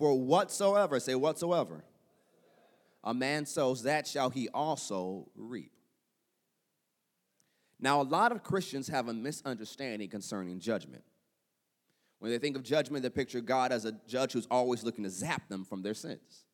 For 0.02 0.18
whatsoever, 0.18 1.00
say 1.00 1.14
whatsoever, 1.14 1.84
a 3.04 3.14
man 3.14 3.46
sows, 3.46 3.84
that 3.84 4.08
shall 4.08 4.32
he 4.32 4.50
also 4.50 5.30
reap. 5.36 5.72
Now, 7.80 8.02
a 8.02 8.04
lot 8.04 8.32
of 8.32 8.42
Christians 8.42 8.88
have 8.88 9.10
a 9.10 9.14
misunderstanding 9.14 10.10
concerning 10.10 10.60
judgment. 10.60 11.04
When 12.18 12.32
they 12.32 12.40
think 12.40 12.56
of 12.56 12.64
judgment, 12.64 13.04
they 13.04 13.12
picture 13.12 13.42
God 13.42 13.72
as 13.72 13.86
a 13.86 13.92
judge 14.08 14.34
who's 14.34 14.48
always 14.50 14.84
looking 14.84 15.04
to 15.04 15.10
zap 15.12 15.48
them 15.50 15.64
from 15.64 15.84
their 15.84 15.94
sins. 15.94 16.46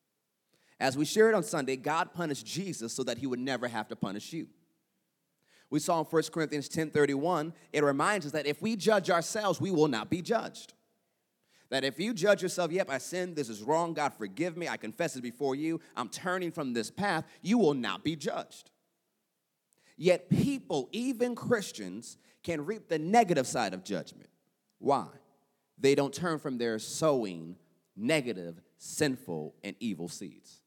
As 0.78 0.98
we 0.98 1.06
shared 1.06 1.34
on 1.34 1.44
Sunday, 1.44 1.78
God 1.78 2.14
punished 2.14 2.46
Jesus 2.46 2.92
so 2.92 3.02
that 3.04 3.18
he 3.18 3.28
would 3.28 3.40
never 3.40 3.70
have 3.70 3.88
to 3.88 3.96
punish 3.96 4.34
you. 4.34 4.48
We 5.70 5.80
saw 5.80 6.00
in 6.00 6.06
1 6.06 6.34
Corinthians 6.34 6.68
10:31, 6.68 7.54
it 7.72 7.82
reminds 7.82 8.26
us 8.26 8.34
that 8.34 8.46
if 8.46 8.62
we 8.62 8.76
judge 8.76 9.10
ourselves, 9.10 9.62
we 9.62 9.72
will 9.72 9.88
not 9.88 10.10
be 10.10 10.22
judged. 10.22 10.74
That 11.70 11.84
if 11.84 12.00
you 12.00 12.14
judge 12.14 12.42
yourself, 12.42 12.72
yep, 12.72 12.90
I 12.90 12.98
sinned, 12.98 13.36
this 13.36 13.50
is 13.50 13.62
wrong, 13.62 13.94
God 13.94 14.14
forgive 14.14 14.56
me, 14.56 14.68
I 14.68 14.78
confess 14.78 15.16
it 15.16 15.22
before 15.22 15.56
you, 15.56 15.82
I'm 15.96 16.08
turning 16.08 16.52
from 16.52 16.74
this 16.74 16.90
path, 16.90 17.26
you 17.42 17.58
will 17.58 17.74
not 17.74 18.04
be 18.04 18.16
judged. 18.16 18.72
Yet 19.98 20.30
people, 20.30 20.88
even 20.92 21.36
Christians, 21.36 22.18
can 22.44 22.66
reap 22.66 22.88
the 22.88 23.00
negative 23.00 23.48
side 23.48 23.74
of 23.74 23.84
judgment. 23.84 24.30
Why? 24.80 25.08
They 25.78 25.96
don't 25.96 26.14
turn 26.14 26.40
from 26.40 26.58
their 26.58 26.80
sowing 26.80 27.58
negative, 27.96 28.62
sinful, 28.78 29.56
and 29.64 29.76
evil 29.80 30.08
seeds. 30.08 30.62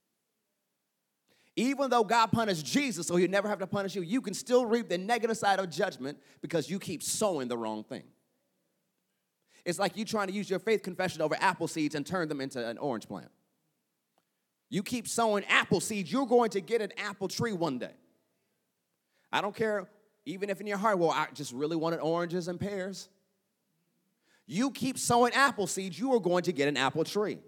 Even 1.56 1.90
though 1.90 2.04
God 2.04 2.28
punished 2.28 2.64
Jesus 2.64 3.06
so 3.06 3.16
he'd 3.16 3.30
never 3.30 3.48
have 3.48 3.58
to 3.58 3.66
punish 3.66 3.94
you, 3.94 4.02
you 4.02 4.20
can 4.20 4.34
still 4.34 4.66
reap 4.66 4.88
the 4.88 4.98
negative 4.98 5.36
side 5.36 5.58
of 5.58 5.70
judgment 5.70 6.18
because 6.40 6.70
you 6.70 6.78
keep 6.78 7.02
sowing 7.02 7.48
the 7.48 7.56
wrong 7.56 7.84
thing. 7.84 8.04
It's 9.64 9.78
like 9.78 9.96
you 9.96 10.04
trying 10.04 10.28
to 10.28 10.32
use 10.32 10.48
your 10.48 10.58
faith 10.58 10.82
confession 10.82 11.22
over 11.22 11.36
apple 11.40 11.68
seeds 11.68 11.94
and 11.94 12.06
turn 12.06 12.28
them 12.28 12.40
into 12.40 12.66
an 12.66 12.78
orange 12.78 13.06
plant. 13.06 13.30
You 14.68 14.82
keep 14.82 15.08
sowing 15.08 15.44
apple 15.46 15.80
seeds, 15.80 16.10
you're 16.10 16.26
going 16.26 16.50
to 16.50 16.60
get 16.60 16.80
an 16.80 16.92
apple 16.96 17.28
tree 17.28 17.52
one 17.52 17.78
day. 17.78 17.92
I 19.32 19.40
don't 19.40 19.54
care, 19.54 19.88
even 20.24 20.50
if 20.50 20.60
in 20.60 20.66
your 20.66 20.78
heart, 20.78 20.98
well, 20.98 21.10
I 21.10 21.26
just 21.34 21.52
really 21.52 21.76
wanted 21.76 22.00
oranges 22.00 22.48
and 22.48 22.58
pears. 22.58 23.08
You 24.46 24.70
keep 24.70 24.98
sowing 24.98 25.32
apple 25.32 25.66
seeds, 25.66 25.98
you 25.98 26.12
are 26.14 26.20
going 26.20 26.44
to 26.44 26.52
get 26.52 26.68
an 26.68 26.76
apple 26.76 27.04
tree. 27.04 27.38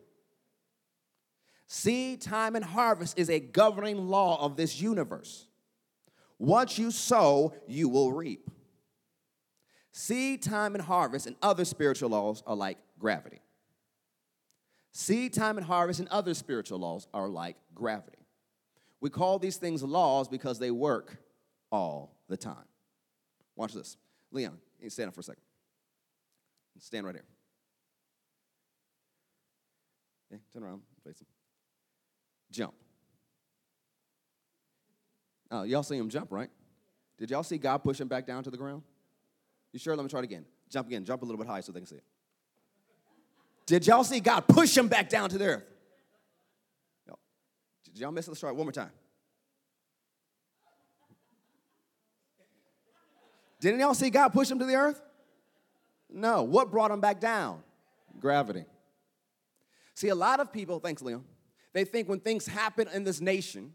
Seed 1.67 2.21
time 2.21 2.55
and 2.55 2.65
harvest 2.65 3.19
is 3.19 3.31
a 3.31 3.41
governing 3.41 4.09
law 4.09 4.45
of 4.45 4.57
this 4.57 4.81
universe. 4.81 5.47
What 6.39 6.77
you 6.77 6.91
sow, 6.91 7.55
you 7.67 7.89
will 7.89 8.13
reap. 8.13 8.51
Seed 9.93 10.43
time 10.43 10.75
and 10.75 10.83
harvest 10.83 11.27
and 11.27 11.37
other 11.43 11.65
spiritual 11.67 12.11
laws 12.11 12.43
are 12.47 12.57
like 12.57 12.79
gravity. 12.99 13.43
Seed 14.91 15.35
time 15.35 15.59
and 15.59 15.67
harvest 15.67 16.01
and 16.01 16.09
other 16.09 16.35
spiritual 16.35 16.79
laws 16.79 17.07
are 17.13 17.29
like 17.29 17.57
gravity. 17.75 18.19
We 19.01 19.11
call 19.11 19.39
these 19.39 19.57
things 19.57 19.83
laws 19.83 20.29
because 20.29 20.59
they 20.59 20.71
work 20.71 21.17
all 21.71 22.17
the 22.29 22.37
time. 22.37 22.65
Watch 23.57 23.75
this. 23.75 23.97
Leon, 24.31 24.59
stand 24.89 25.09
up 25.09 25.15
for 25.15 25.21
a 25.21 25.25
second. 25.25 25.43
Stand 26.79 27.07
right 27.07 27.15
here. 27.15 27.25
Okay, 30.33 30.43
turn 30.53 30.63
around, 30.63 30.83
face 31.05 31.21
him. 31.21 31.27
Jump. 32.51 32.75
Oh, 35.51 35.65
y'all 35.65 35.83
see 35.83 35.99
him 35.99 36.09
jump, 36.09 36.33
right? 36.33 36.49
Did 37.19 37.31
y'all 37.31 37.43
see 37.43 37.59
God 37.59 37.79
push 37.79 38.01
him 38.01 38.09
back 38.09 38.27
down 38.27 38.43
to 38.45 38.51
the 38.51 38.57
ground? 38.57 38.83
You 39.73 39.79
sure? 39.79 39.97
Let 39.97 40.03
me 40.03 40.09
try 40.09 40.21
it 40.21 40.25
again. 40.25 40.45
Jump 40.71 40.89
again. 40.89 41.05
Jump 41.05 41.23
a 41.23 41.25
little 41.25 41.39
bit 41.39 41.47
high 41.47 41.61
so 41.61 41.73
they 41.73 41.81
can 41.81 41.87
see 41.87 41.97
it. 41.97 42.05
Did 43.67 43.87
y'all 43.87 44.05
see 44.05 44.21
God 44.21 44.47
push 44.49 44.77
him 44.77 44.89
back 44.89 45.09
down 45.09 45.31
to 45.31 45.39
the 45.39 45.47
earth? 45.47 45.65
Did 47.93 48.01
y'all 48.01 48.13
miss 48.13 48.27
it? 48.27 48.31
Let's 48.31 48.41
try 48.41 48.51
it 48.51 48.57
one 48.57 48.65
more 48.67 48.73
time. 48.73 48.91
Didn't 53.61 53.81
y'all 53.81 53.95
see 53.95 54.11
God 54.11 54.31
push 54.31 54.51
him 54.51 54.59
to 54.59 54.65
the 54.65 54.75
earth? 54.75 55.01
No. 56.11 56.43
What 56.43 56.71
brought 56.71 56.91
him 56.91 57.01
back 57.01 57.21
down? 57.21 57.63
Gravity. 58.19 58.65
See, 59.95 60.09
a 60.09 60.15
lot 60.15 60.41
of 60.41 60.53
people, 60.53 60.81
thanks, 60.81 61.03
Leon, 61.03 61.25
they 61.73 61.85
think 61.85 62.09
when 62.09 62.19
things 62.19 62.47
happen 62.47 62.89
in 62.93 63.05
this 63.05 63.21
nation 63.21 63.73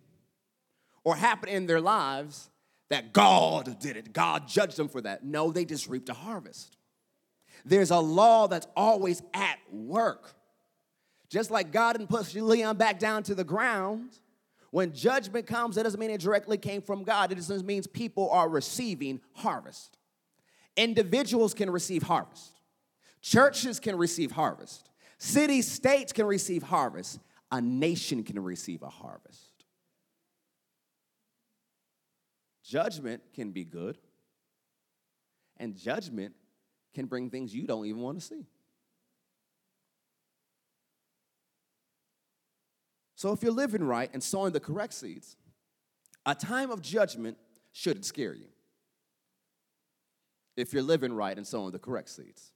or 1.03 1.15
happen 1.15 1.47
in 1.47 1.67
their 1.67 1.79
lives 1.79 2.49
that 2.89 3.13
God 3.13 3.79
did 3.79 3.97
it, 3.97 4.13
God 4.13 4.47
judged 4.47 4.77
them 4.77 4.87
for 4.87 5.01
that. 5.01 5.23
No, 5.23 5.51
they 5.51 5.65
just 5.65 5.87
reaped 5.87 6.09
a 6.09 6.13
harvest. 6.13 6.77
There's 7.65 7.91
a 7.91 7.99
law 7.99 8.47
that's 8.47 8.67
always 8.75 9.21
at 9.33 9.59
work. 9.71 10.33
Just 11.29 11.51
like 11.51 11.71
God 11.71 11.93
didn't 11.93 12.09
push 12.09 12.33
Leon 12.33 12.77
back 12.77 12.99
down 12.99 13.23
to 13.23 13.35
the 13.35 13.43
ground, 13.43 14.11
when 14.71 14.93
judgment 14.93 15.47
comes, 15.47 15.75
that 15.75 15.83
doesn't 15.83 15.99
mean 15.99 16.11
it 16.11 16.21
directly 16.21 16.57
came 16.57 16.81
from 16.81 17.03
God. 17.03 17.31
It 17.31 17.35
just 17.35 17.65
means 17.65 17.87
people 17.87 18.29
are 18.29 18.47
receiving 18.47 19.19
harvest. 19.33 19.97
Individuals 20.75 21.53
can 21.53 21.69
receive 21.69 22.03
harvest. 22.03 22.53
Churches 23.21 23.79
can 23.79 23.97
receive 23.97 24.31
harvest. 24.31 24.89
Cities, 25.17 25.69
states 25.69 26.13
can 26.13 26.25
receive 26.25 26.63
harvest. 26.63 27.19
A 27.51 27.59
nation 27.59 28.23
can 28.23 28.41
receive 28.41 28.83
a 28.83 28.89
harvest. 28.89 29.46
Judgment 32.67 33.21
can 33.33 33.51
be 33.51 33.63
good, 33.63 33.97
and 35.55 35.73
judgment 35.73 36.33
can 36.93 37.05
bring 37.05 37.29
things 37.29 37.55
you 37.55 37.65
don't 37.65 37.85
even 37.85 38.01
want 38.01 38.19
to 38.19 38.25
see. 38.25 38.45
So, 43.15 43.31
if 43.31 43.41
you're 43.41 43.53
living 43.53 43.83
right 43.83 44.09
and 44.11 44.21
sowing 44.21 44.51
the 44.51 44.59
correct 44.59 44.93
seeds, 44.93 45.37
a 46.25 46.35
time 46.35 46.69
of 46.69 46.81
judgment 46.81 47.37
shouldn't 47.71 48.03
scare 48.03 48.33
you. 48.33 48.47
If 50.57 50.73
you're 50.73 50.83
living 50.83 51.13
right 51.13 51.37
and 51.37 51.47
sowing 51.47 51.71
the 51.71 51.79
correct 51.79 52.09
seeds. 52.09 52.51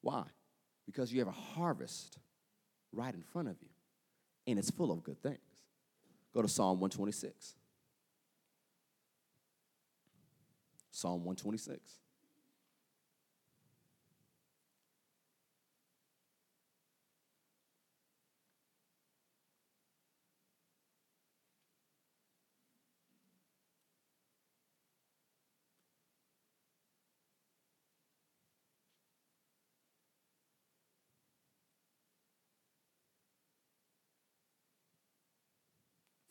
Why? 0.00 0.24
Because 0.86 1.12
you 1.12 1.18
have 1.18 1.28
a 1.28 1.32
harvest 1.32 2.18
right 2.92 3.14
in 3.14 3.22
front 3.22 3.48
of 3.48 3.56
you, 3.60 3.68
and 4.46 4.58
it's 4.58 4.70
full 4.70 4.90
of 4.90 5.02
good 5.02 5.22
things. 5.22 5.38
Go 6.32 6.40
to 6.40 6.48
Psalm 6.48 6.80
126. 6.80 7.54
Psalm 10.96 11.24
126. 11.26 11.98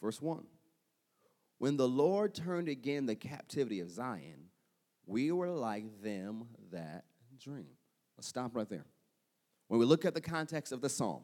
Verse 0.02 0.20
1 0.20 0.48
When 1.60 1.78
the 1.78 1.88
Lord 1.88 2.34
turned 2.34 2.68
again 2.68 3.06
the 3.06 3.16
captivity 3.16 3.80
of 3.80 3.92
Zion, 3.92 4.50
we 5.06 5.32
were 5.32 5.50
like 5.50 6.02
them 6.02 6.46
that 6.72 7.06
dream. 7.40 7.68
Let's 8.18 8.28
stop 8.28 8.56
right 8.56 8.70
there. 8.70 8.86
When 9.68 9.80
we 9.80 9.86
look 9.86 10.06
at 10.06 10.14
the 10.14 10.22
context 10.22 10.72
of 10.72 10.82
the 10.82 10.90
psalm, 10.90 11.24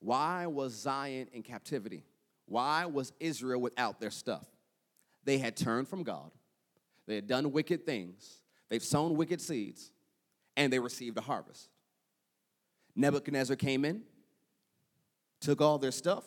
why 0.00 0.46
was 0.46 0.72
Zion 0.72 1.28
in 1.32 1.42
captivity? 1.42 2.04
Why 2.46 2.86
was 2.86 3.12
Israel 3.20 3.60
without 3.60 4.00
their 4.00 4.10
stuff? 4.10 4.46
They 5.24 5.38
had 5.38 5.56
turned 5.56 5.88
from 5.88 6.02
God, 6.02 6.30
they 7.06 7.14
had 7.14 7.26
done 7.26 7.52
wicked 7.52 7.86
things, 7.86 8.42
they've 8.68 8.82
sown 8.82 9.16
wicked 9.16 9.40
seeds, 9.40 9.92
and 10.56 10.72
they 10.72 10.78
received 10.78 11.16
a 11.18 11.20
harvest. 11.20 11.68
Nebuchadnezzar 12.94 13.56
came 13.56 13.84
in, 13.84 14.02
took 15.40 15.60
all 15.60 15.78
their 15.78 15.92
stuff, 15.92 16.24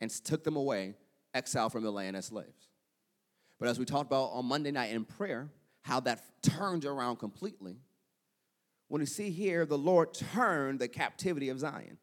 and 0.00 0.10
took 0.10 0.44
them 0.44 0.56
away, 0.56 0.94
exiled 1.32 1.72
from 1.72 1.84
the 1.84 1.92
land 1.92 2.16
as 2.16 2.26
slaves. 2.26 2.67
But 3.58 3.68
as 3.68 3.78
we 3.78 3.84
talked 3.84 4.06
about 4.06 4.30
on 4.32 4.46
Monday 4.46 4.70
night 4.70 4.92
in 4.92 5.04
prayer, 5.04 5.48
how 5.82 6.00
that 6.00 6.22
turned 6.42 6.84
around 6.84 7.16
completely. 7.16 7.76
When 8.88 9.00
we 9.00 9.06
see 9.06 9.30
here, 9.30 9.66
the 9.66 9.78
Lord 9.78 10.14
turned 10.14 10.78
the 10.78 10.88
captivity 10.88 11.48
of 11.48 11.58
Zion. 11.58 11.98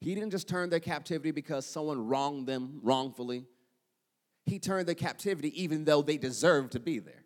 He 0.00 0.14
didn't 0.14 0.30
just 0.30 0.48
turn 0.48 0.68
their 0.68 0.80
captivity 0.80 1.30
because 1.30 1.66
someone 1.66 2.06
wronged 2.06 2.46
them 2.46 2.80
wrongfully. 2.82 3.46
He 4.44 4.58
turned 4.58 4.86
the 4.86 4.94
captivity 4.94 5.62
even 5.62 5.84
though 5.84 6.02
they 6.02 6.18
deserved 6.18 6.72
to 6.72 6.80
be 6.80 6.98
there. 6.98 7.24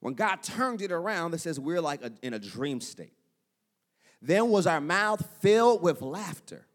When 0.00 0.14
God 0.14 0.42
turned 0.42 0.82
it 0.82 0.92
around, 0.92 1.34
it 1.34 1.38
says 1.38 1.60
we're 1.60 1.80
like 1.80 2.02
a, 2.02 2.12
in 2.22 2.34
a 2.34 2.38
dream 2.38 2.80
state. 2.80 3.12
Then 4.22 4.50
was 4.50 4.66
our 4.66 4.80
mouth 4.80 5.26
filled 5.40 5.82
with 5.82 6.02
laughter 6.02 6.66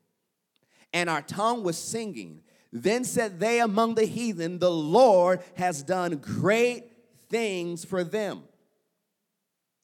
and 0.94 1.10
our 1.10 1.22
tongue 1.22 1.64
was 1.64 1.78
singing. 1.78 2.42
Then 2.78 3.06
said 3.06 3.40
they 3.40 3.62
among 3.62 3.96
the 3.96 4.04
heathen, 4.04 4.60
The 4.60 4.70
Lord 4.70 5.42
has 5.56 5.82
done 5.82 6.18
great 6.18 6.84
things 7.30 7.86
for 7.86 8.04
them. 8.04 8.44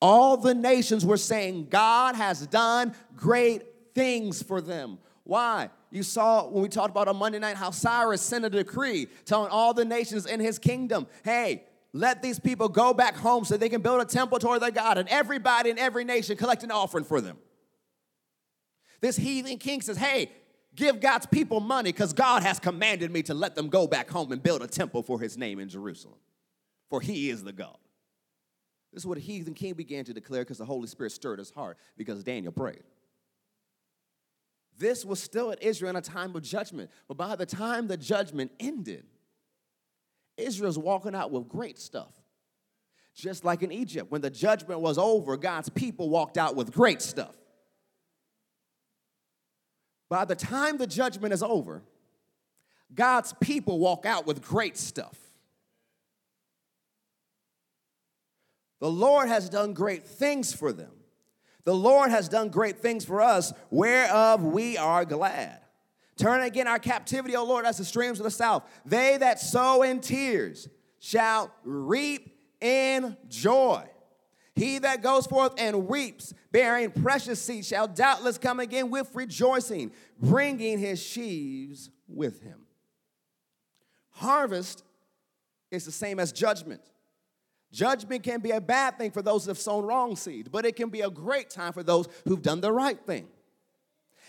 All 0.01 0.35
the 0.35 0.53
nations 0.53 1.05
were 1.05 1.15
saying, 1.15 1.67
God 1.69 2.15
has 2.15 2.45
done 2.47 2.93
great 3.15 3.63
things 3.95 4.43
for 4.43 4.59
them. 4.59 4.99
Why? 5.23 5.69
You 5.89 6.03
saw 6.03 6.49
when 6.49 6.63
we 6.63 6.67
talked 6.67 6.89
about 6.89 7.07
on 7.07 7.15
Monday 7.15 7.39
night 7.39 7.55
how 7.55 7.71
Cyrus 7.71 8.21
sent 8.21 8.43
a 8.43 8.49
decree 8.49 9.07
telling 9.23 9.51
all 9.51 9.73
the 9.73 9.85
nations 9.85 10.25
in 10.25 10.41
his 10.41 10.59
kingdom, 10.59 11.07
hey, 11.23 11.63
let 11.93 12.21
these 12.21 12.41
people 12.41 12.67
go 12.67 12.93
back 12.93 13.15
home 13.15 13.45
so 13.45 13.55
they 13.55 13.69
can 13.69 13.81
build 13.81 14.01
a 14.01 14.05
temple 14.05 14.37
toward 14.37 14.61
their 14.61 14.71
God. 14.71 14.97
And 14.97 15.07
everybody 15.07 15.69
in 15.69 15.79
every 15.79 16.03
nation 16.03 16.35
collect 16.35 16.63
an 16.63 16.71
offering 16.71 17.05
for 17.05 17.21
them. 17.21 17.37
This 18.99 19.15
heathen 19.15 19.59
king 19.59 19.79
says, 19.79 19.95
hey, 19.95 20.29
give 20.75 20.99
God's 20.99 21.25
people 21.25 21.59
money 21.59 21.91
because 21.91 22.13
God 22.13 22.43
has 22.43 22.59
commanded 22.59 23.11
me 23.11 23.23
to 23.23 23.33
let 23.33 23.55
them 23.55 23.69
go 23.69 23.87
back 23.87 24.09
home 24.09 24.31
and 24.31 24.41
build 24.41 24.61
a 24.61 24.67
temple 24.67 25.03
for 25.03 25.19
his 25.19 25.37
name 25.37 25.59
in 25.59 25.69
Jerusalem. 25.69 26.19
For 26.89 27.01
he 27.01 27.29
is 27.29 27.43
the 27.43 27.53
God. 27.53 27.77
This 28.93 29.03
is 29.03 29.07
what 29.07 29.17
a 29.17 29.21
heathen 29.21 29.53
king 29.53 29.73
began 29.73 30.03
to 30.05 30.13
declare 30.13 30.41
because 30.41 30.57
the 30.57 30.65
Holy 30.65 30.87
Spirit 30.87 31.11
stirred 31.11 31.39
his 31.39 31.49
heart 31.49 31.77
because 31.97 32.23
Daniel 32.23 32.51
prayed. 32.51 32.83
This 34.77 35.05
was 35.05 35.21
still 35.21 35.51
at 35.51 35.61
Israel 35.61 35.91
in 35.91 35.95
a 35.95 36.01
time 36.01 36.35
of 36.35 36.41
judgment. 36.41 36.89
But 37.07 37.15
by 37.15 37.35
the 37.35 37.45
time 37.45 37.87
the 37.87 37.97
judgment 37.97 38.51
ended, 38.59 39.05
Israel's 40.37 40.77
walking 40.77 41.15
out 41.15 41.31
with 41.31 41.47
great 41.47 41.79
stuff. 41.79 42.13
Just 43.13 43.43
like 43.43 43.61
in 43.61 43.71
Egypt, 43.71 44.09
when 44.09 44.21
the 44.21 44.29
judgment 44.29 44.79
was 44.79 44.97
over, 44.97 45.37
God's 45.37 45.69
people 45.69 46.09
walked 46.09 46.37
out 46.37 46.55
with 46.55 46.71
great 46.71 47.01
stuff. 47.01 47.35
By 50.11 50.25
the 50.25 50.35
time 50.35 50.77
the 50.77 50.87
judgment 50.87 51.33
is 51.33 51.41
over, 51.41 51.83
God's 52.93 53.31
people 53.39 53.79
walk 53.79 54.05
out 54.05 54.27
with 54.27 54.41
great 54.41 54.75
stuff. 54.75 55.17
The 58.81 58.91
Lord 58.91 59.29
has 59.29 59.47
done 59.47 59.73
great 59.73 60.05
things 60.05 60.51
for 60.51 60.73
them. 60.73 60.91
The 61.63 61.73
Lord 61.73 62.11
has 62.11 62.27
done 62.27 62.49
great 62.49 62.79
things 62.79 63.05
for 63.05 63.21
us, 63.21 63.53
whereof 63.69 64.43
we 64.43 64.75
are 64.75 65.05
glad. 65.05 65.61
Turn 66.17 66.41
again 66.41 66.67
our 66.67 66.79
captivity, 66.79 67.37
O 67.37 67.45
Lord, 67.45 67.65
as 67.65 67.77
the 67.77 67.85
streams 67.85 68.19
of 68.19 68.25
the 68.25 68.31
south. 68.31 68.63
They 68.85 69.15
that 69.15 69.39
sow 69.39 69.81
in 69.81 70.01
tears 70.01 70.67
shall 70.99 71.55
reap 71.63 72.37
in 72.59 73.15
joy. 73.29 73.87
He 74.55 74.79
that 74.79 75.01
goes 75.01 75.25
forth 75.27 75.53
and 75.57 75.87
weeps, 75.87 76.33
bearing 76.51 76.91
precious 76.91 77.41
seed, 77.41 77.65
shall 77.65 77.87
doubtless 77.87 78.37
come 78.37 78.59
again 78.59 78.89
with 78.89 79.09
rejoicing, 79.13 79.91
bringing 80.19 80.77
his 80.77 81.01
sheaves 81.01 81.89
with 82.07 82.41
him. 82.41 82.65
Harvest 84.09 84.83
is 85.71 85.85
the 85.85 85.91
same 85.91 86.19
as 86.19 86.31
judgment. 86.31 86.81
Judgment 87.71 88.23
can 88.23 88.41
be 88.41 88.51
a 88.51 88.59
bad 88.59 88.97
thing 88.97 89.11
for 89.11 89.21
those 89.21 89.45
that 89.45 89.51
have 89.51 89.57
sown 89.57 89.85
wrong 89.85 90.17
seed, 90.17 90.51
but 90.51 90.65
it 90.65 90.75
can 90.75 90.89
be 90.89 91.01
a 91.01 91.09
great 91.09 91.49
time 91.49 91.71
for 91.71 91.83
those 91.83 92.07
who've 92.25 92.41
done 92.41 92.59
the 92.59 92.71
right 92.71 92.99
thing. 93.05 93.27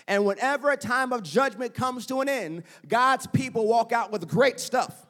And 0.06 0.24
whenever 0.24 0.70
a 0.70 0.76
time 0.76 1.12
of 1.12 1.24
judgment 1.24 1.74
comes 1.74 2.06
to 2.06 2.20
an 2.20 2.28
end, 2.28 2.62
God's 2.86 3.26
people 3.26 3.66
walk 3.66 3.92
out 3.92 4.12
with 4.12 4.28
great 4.28 4.60
stuff. 4.60 5.06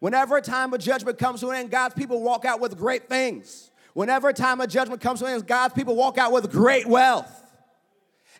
Whenever 0.00 0.36
a 0.36 0.42
time 0.42 0.72
of 0.72 0.80
judgment 0.80 1.18
comes 1.18 1.40
to 1.40 1.50
an 1.50 1.56
end, 1.56 1.70
God's 1.70 1.94
people 1.94 2.22
walk 2.22 2.44
out 2.44 2.60
with 2.60 2.76
great 2.76 3.08
things. 3.08 3.69
Whenever 3.94 4.28
a 4.28 4.32
time 4.32 4.60
of 4.60 4.68
judgment 4.68 5.00
comes 5.00 5.20
to 5.20 5.26
end, 5.26 5.46
God's 5.46 5.74
people 5.74 5.96
walk 5.96 6.18
out 6.18 6.32
with 6.32 6.50
great 6.50 6.86
wealth. 6.86 7.36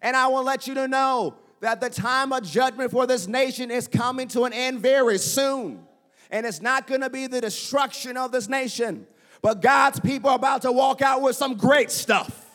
And 0.02 0.16
I 0.16 0.28
will 0.28 0.44
let 0.44 0.66
you 0.66 0.74
to 0.74 0.88
know 0.88 1.34
that 1.60 1.80
the 1.80 1.90
time 1.90 2.32
of 2.32 2.42
judgment 2.42 2.90
for 2.90 3.06
this 3.06 3.26
nation 3.26 3.70
is 3.70 3.86
coming 3.86 4.28
to 4.28 4.44
an 4.44 4.52
end 4.52 4.80
very 4.80 5.18
soon. 5.18 5.86
And 6.30 6.46
it's 6.46 6.62
not 6.62 6.86
gonna 6.86 7.10
be 7.10 7.26
the 7.26 7.40
destruction 7.40 8.16
of 8.16 8.32
this 8.32 8.48
nation, 8.48 9.06
but 9.42 9.60
God's 9.60 10.00
people 10.00 10.30
are 10.30 10.36
about 10.36 10.62
to 10.62 10.72
walk 10.72 11.02
out 11.02 11.22
with 11.22 11.36
some 11.36 11.54
great 11.54 11.90
stuff. 11.90 12.46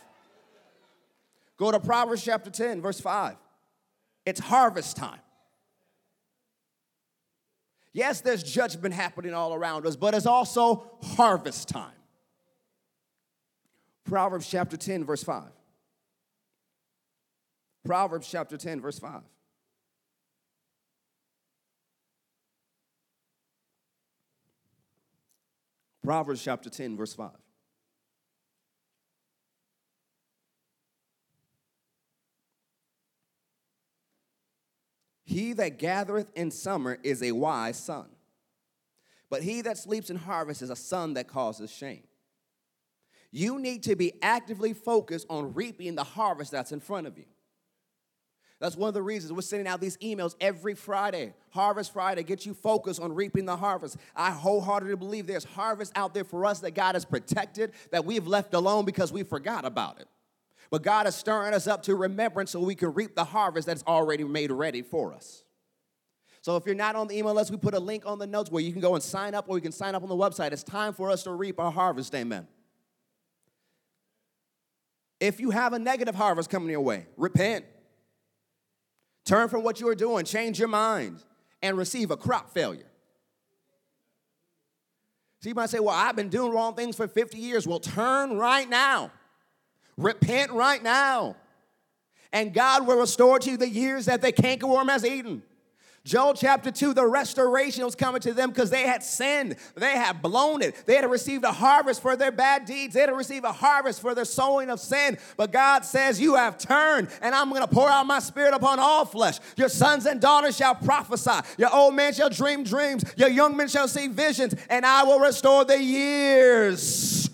Go 1.58 1.72
to 1.72 1.80
Proverbs 1.80 2.24
chapter 2.24 2.50
10, 2.50 2.82
verse 2.82 3.00
5. 3.00 3.36
It's 4.26 4.40
harvest 4.40 4.98
time. 4.98 5.20
Yes, 7.94 8.22
there's 8.22 8.44
judgment 8.44 8.94
happening 8.94 9.34
all 9.34 9.54
around 9.54 9.86
us, 9.86 9.96
but 9.96 10.14
it's 10.14 10.26
also 10.26 10.92
harvest 11.02 11.70
time. 11.70 11.94
Proverbs 14.06 14.48
chapter 14.48 14.78
10, 14.78 15.04
verse 15.04 15.24
5. 15.24 15.44
Proverbs 17.84 18.30
chapter 18.30 18.56
10, 18.56 18.82
verse 18.82 19.00
5. 19.00 19.22
Proverbs 26.04 26.44
chapter 26.44 26.70
10, 26.70 26.96
verse 26.96 27.16
5. 27.16 27.32
He 35.24 35.54
that 35.54 35.80
gathereth 35.80 36.32
in 36.36 36.52
summer 36.52 37.00
is 37.02 37.24
a 37.24 37.32
wise 37.32 37.78
son, 37.78 38.06
but 39.32 39.42
he 39.42 39.62
that 39.62 39.80
sleeps 39.80 40.12
in 40.12 40.18
harvest 40.18 40.62
is 40.62 40.70
a 40.70 40.76
son 40.76 41.16
that 41.16 41.28
causes 41.28 41.72
shame. 41.72 42.04
You 43.36 43.60
need 43.60 43.84
to 43.84 43.98
be 43.98 44.14
actively 44.22 44.72
focused 44.72 45.28
on 45.30 45.54
reaping 45.54 45.96
the 45.96 46.06
harvest 46.06 46.52
that's 46.52 46.72
in 46.72 46.80
front 46.80 47.06
of 47.06 47.18
you. 47.18 47.26
That's 48.62 48.78
one 48.78 48.88
of 48.88 48.94
the 48.94 49.02
reasons 49.02 49.34
we're 49.34 49.42
sending 49.42 49.68
out 49.68 49.82
these 49.82 49.98
emails 49.98 50.36
every 50.40 50.74
Friday. 50.74 51.34
Harvest 51.50 51.92
Friday, 51.92 52.24
get 52.24 52.46
you 52.46 52.54
focused 52.54 53.02
on 53.02 53.14
reaping 53.14 53.46
the 53.46 53.58
harvest. 53.58 53.98
I 54.16 54.32
wholeheartedly 54.32 54.96
believe 54.96 55.28
there's 55.28 55.44
harvest 55.44 55.92
out 55.98 56.14
there 56.14 56.24
for 56.24 56.46
us 56.46 56.62
that 56.62 56.76
God 56.76 56.96
has 56.96 57.04
protected, 57.04 57.74
that 57.92 58.06
we've 58.06 58.26
left 58.26 58.54
alone 58.54 58.86
because 58.86 59.12
we 59.12 59.24
forgot 59.24 59.66
about 59.66 60.00
it. 60.00 60.08
But 60.70 60.84
God 60.84 61.06
is 61.06 61.14
stirring 61.14 61.54
us 61.54 61.68
up 61.68 61.84
to 61.84 61.96
remembrance 61.96 62.52
so 62.52 62.62
we 62.62 62.74
can 62.74 62.94
reap 62.94 63.16
the 63.16 63.26
harvest 63.26 63.68
that's 63.68 63.84
already 63.86 64.24
made 64.24 64.50
ready 64.50 64.82
for 64.82 65.14
us. 65.14 65.44
So 66.40 66.56
if 66.56 66.66
you're 66.66 66.74
not 66.74 66.96
on 66.96 67.10
the 67.10 67.18
email 67.18 67.34
list, 67.34 67.52
we 67.52 67.58
put 67.58 67.74
a 67.74 67.80
link 67.82 68.06
on 68.06 68.18
the 68.18 68.28
notes 68.28 68.50
where 68.50 68.64
you 68.64 68.72
can 68.72 68.80
go 68.80 68.96
and 68.96 69.04
sign 69.04 69.36
up 69.36 69.50
or 69.50 69.58
you 69.58 69.62
can 69.62 69.74
sign 69.74 69.94
up 69.94 70.04
on 70.04 70.08
the 70.08 70.16
website. 70.16 70.54
It's 70.54 70.64
time 70.64 70.94
for 70.94 71.12
us 71.12 71.24
to 71.24 71.34
reap 71.34 71.60
our 71.60 71.72
harvest, 71.72 72.16
amen. 72.16 72.48
If 75.20 75.40
you 75.40 75.52
have 75.52 75.74
a 75.74 75.80
negative 75.80 76.16
harvest 76.16 76.50
coming 76.50 76.70
your 76.70 76.82
way, 76.82 77.08
repent. 77.18 77.66
Turn 79.26 79.50
from 79.50 79.64
what 79.64 79.80
you 79.80 79.88
are 79.88 79.96
doing, 79.96 80.26
change 80.26 80.60
your 80.60 80.68
mind, 80.68 81.24
and 81.62 81.78
receive 81.78 82.12
a 82.12 82.18
crop 82.18 82.52
failure. 82.52 82.86
So 85.42 85.50
you 85.50 85.56
might 85.56 85.70
say, 85.70 85.80
Well, 85.80 85.96
I've 85.96 86.16
been 86.16 86.30
doing 86.30 86.52
wrong 86.52 86.76
things 86.76 86.96
for 86.96 87.08
50 87.08 87.38
years. 87.38 87.68
Well, 87.68 87.80
turn 87.80 88.38
right 88.38 88.70
now. 88.70 89.12
Repent 89.98 90.52
right 90.52 90.82
now. 90.82 91.36
And 92.34 92.54
God 92.54 92.86
will 92.86 93.00
restore 93.00 93.40
to 93.40 93.52
you 93.52 93.58
the 93.58 93.70
years 93.70 94.06
that 94.06 94.22
the 94.22 94.34
cankerworm 94.34 94.90
has 94.90 95.06
eaten. 95.06 95.44
Joel 96.06 96.36
chapter 96.36 96.72
2, 96.72 96.94
the 96.94 97.06
restoration 97.06 97.84
was 97.84 97.96
coming 97.96 98.22
to 98.22 98.34
them 98.34 98.50
because 98.52 98.70
they 98.70 98.84
had 98.84 99.04
sinned. 99.04 99.58
They 99.76 99.98
had 99.98 100.22
blown 100.22 100.62
it. 100.62 100.82
They 100.86 100.96
had 100.96 101.10
received 101.10 101.44
a 101.44 101.52
harvest 101.52 102.02
for 102.02 102.16
their 102.16 102.32
bad 102.32 102.64
deeds. 102.66 102.94
They 102.94 103.02
had 103.02 103.12
received 103.12 103.44
a 103.44 103.52
harvest 103.52 104.02
for 104.02 104.16
their 104.16 104.24
sowing 104.24 104.70
of 104.70 104.80
sin. 104.80 105.18
But 105.36 105.52
God 105.52 105.84
says, 105.84 106.22
You 106.22 106.36
have 106.36 106.58
turned, 106.58 107.10
and 107.22 107.36
I'm 107.36 107.50
going 107.50 107.62
to 107.62 107.68
pour 107.68 107.90
out 107.90 108.06
my 108.06 108.20
spirit 108.20 108.54
upon 108.54 108.80
all 108.80 109.04
flesh. 109.04 109.40
Your 109.58 109.70
sons 109.70 110.06
and 110.06 110.22
daughters 110.22 110.56
shall 110.56 110.76
prophesy. 110.76 111.46
Your 111.58 111.74
old 111.74 111.96
men 111.96 112.14
shall 112.14 112.30
dream 112.30 112.64
dreams. 112.64 113.04
Your 113.18 113.30
young 113.30 113.58
men 113.58 113.68
shall 113.68 113.88
see 113.88 114.08
visions, 114.08 114.56
and 114.70 114.86
I 114.86 115.04
will 115.04 115.20
restore 115.20 115.66
the 115.66 115.82
years 115.82 117.30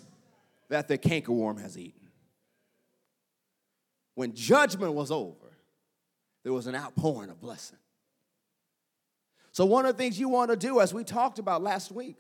that 0.70 0.88
the 0.88 0.98
cankerworm 0.98 1.62
has 1.62 1.78
eaten 1.78 2.02
when 4.16 4.34
judgment 4.34 4.94
was 4.94 5.10
over, 5.10 5.36
there 6.44 6.54
was 6.54 6.68
an 6.68 6.76
outpouring 6.76 7.30
of 7.30 7.40
blessing. 7.42 7.80
So, 9.52 9.66
one 9.66 9.86
of 9.86 9.98
the 9.98 10.04
things 10.04 10.20
you 10.20 10.30
want 10.30 10.50
to 10.52 10.58
do, 10.58 10.80
as 10.80 10.94
we 10.94 11.04
talked 11.04 11.40
about 11.40 11.62
last 11.62 11.92
week, 11.92 12.16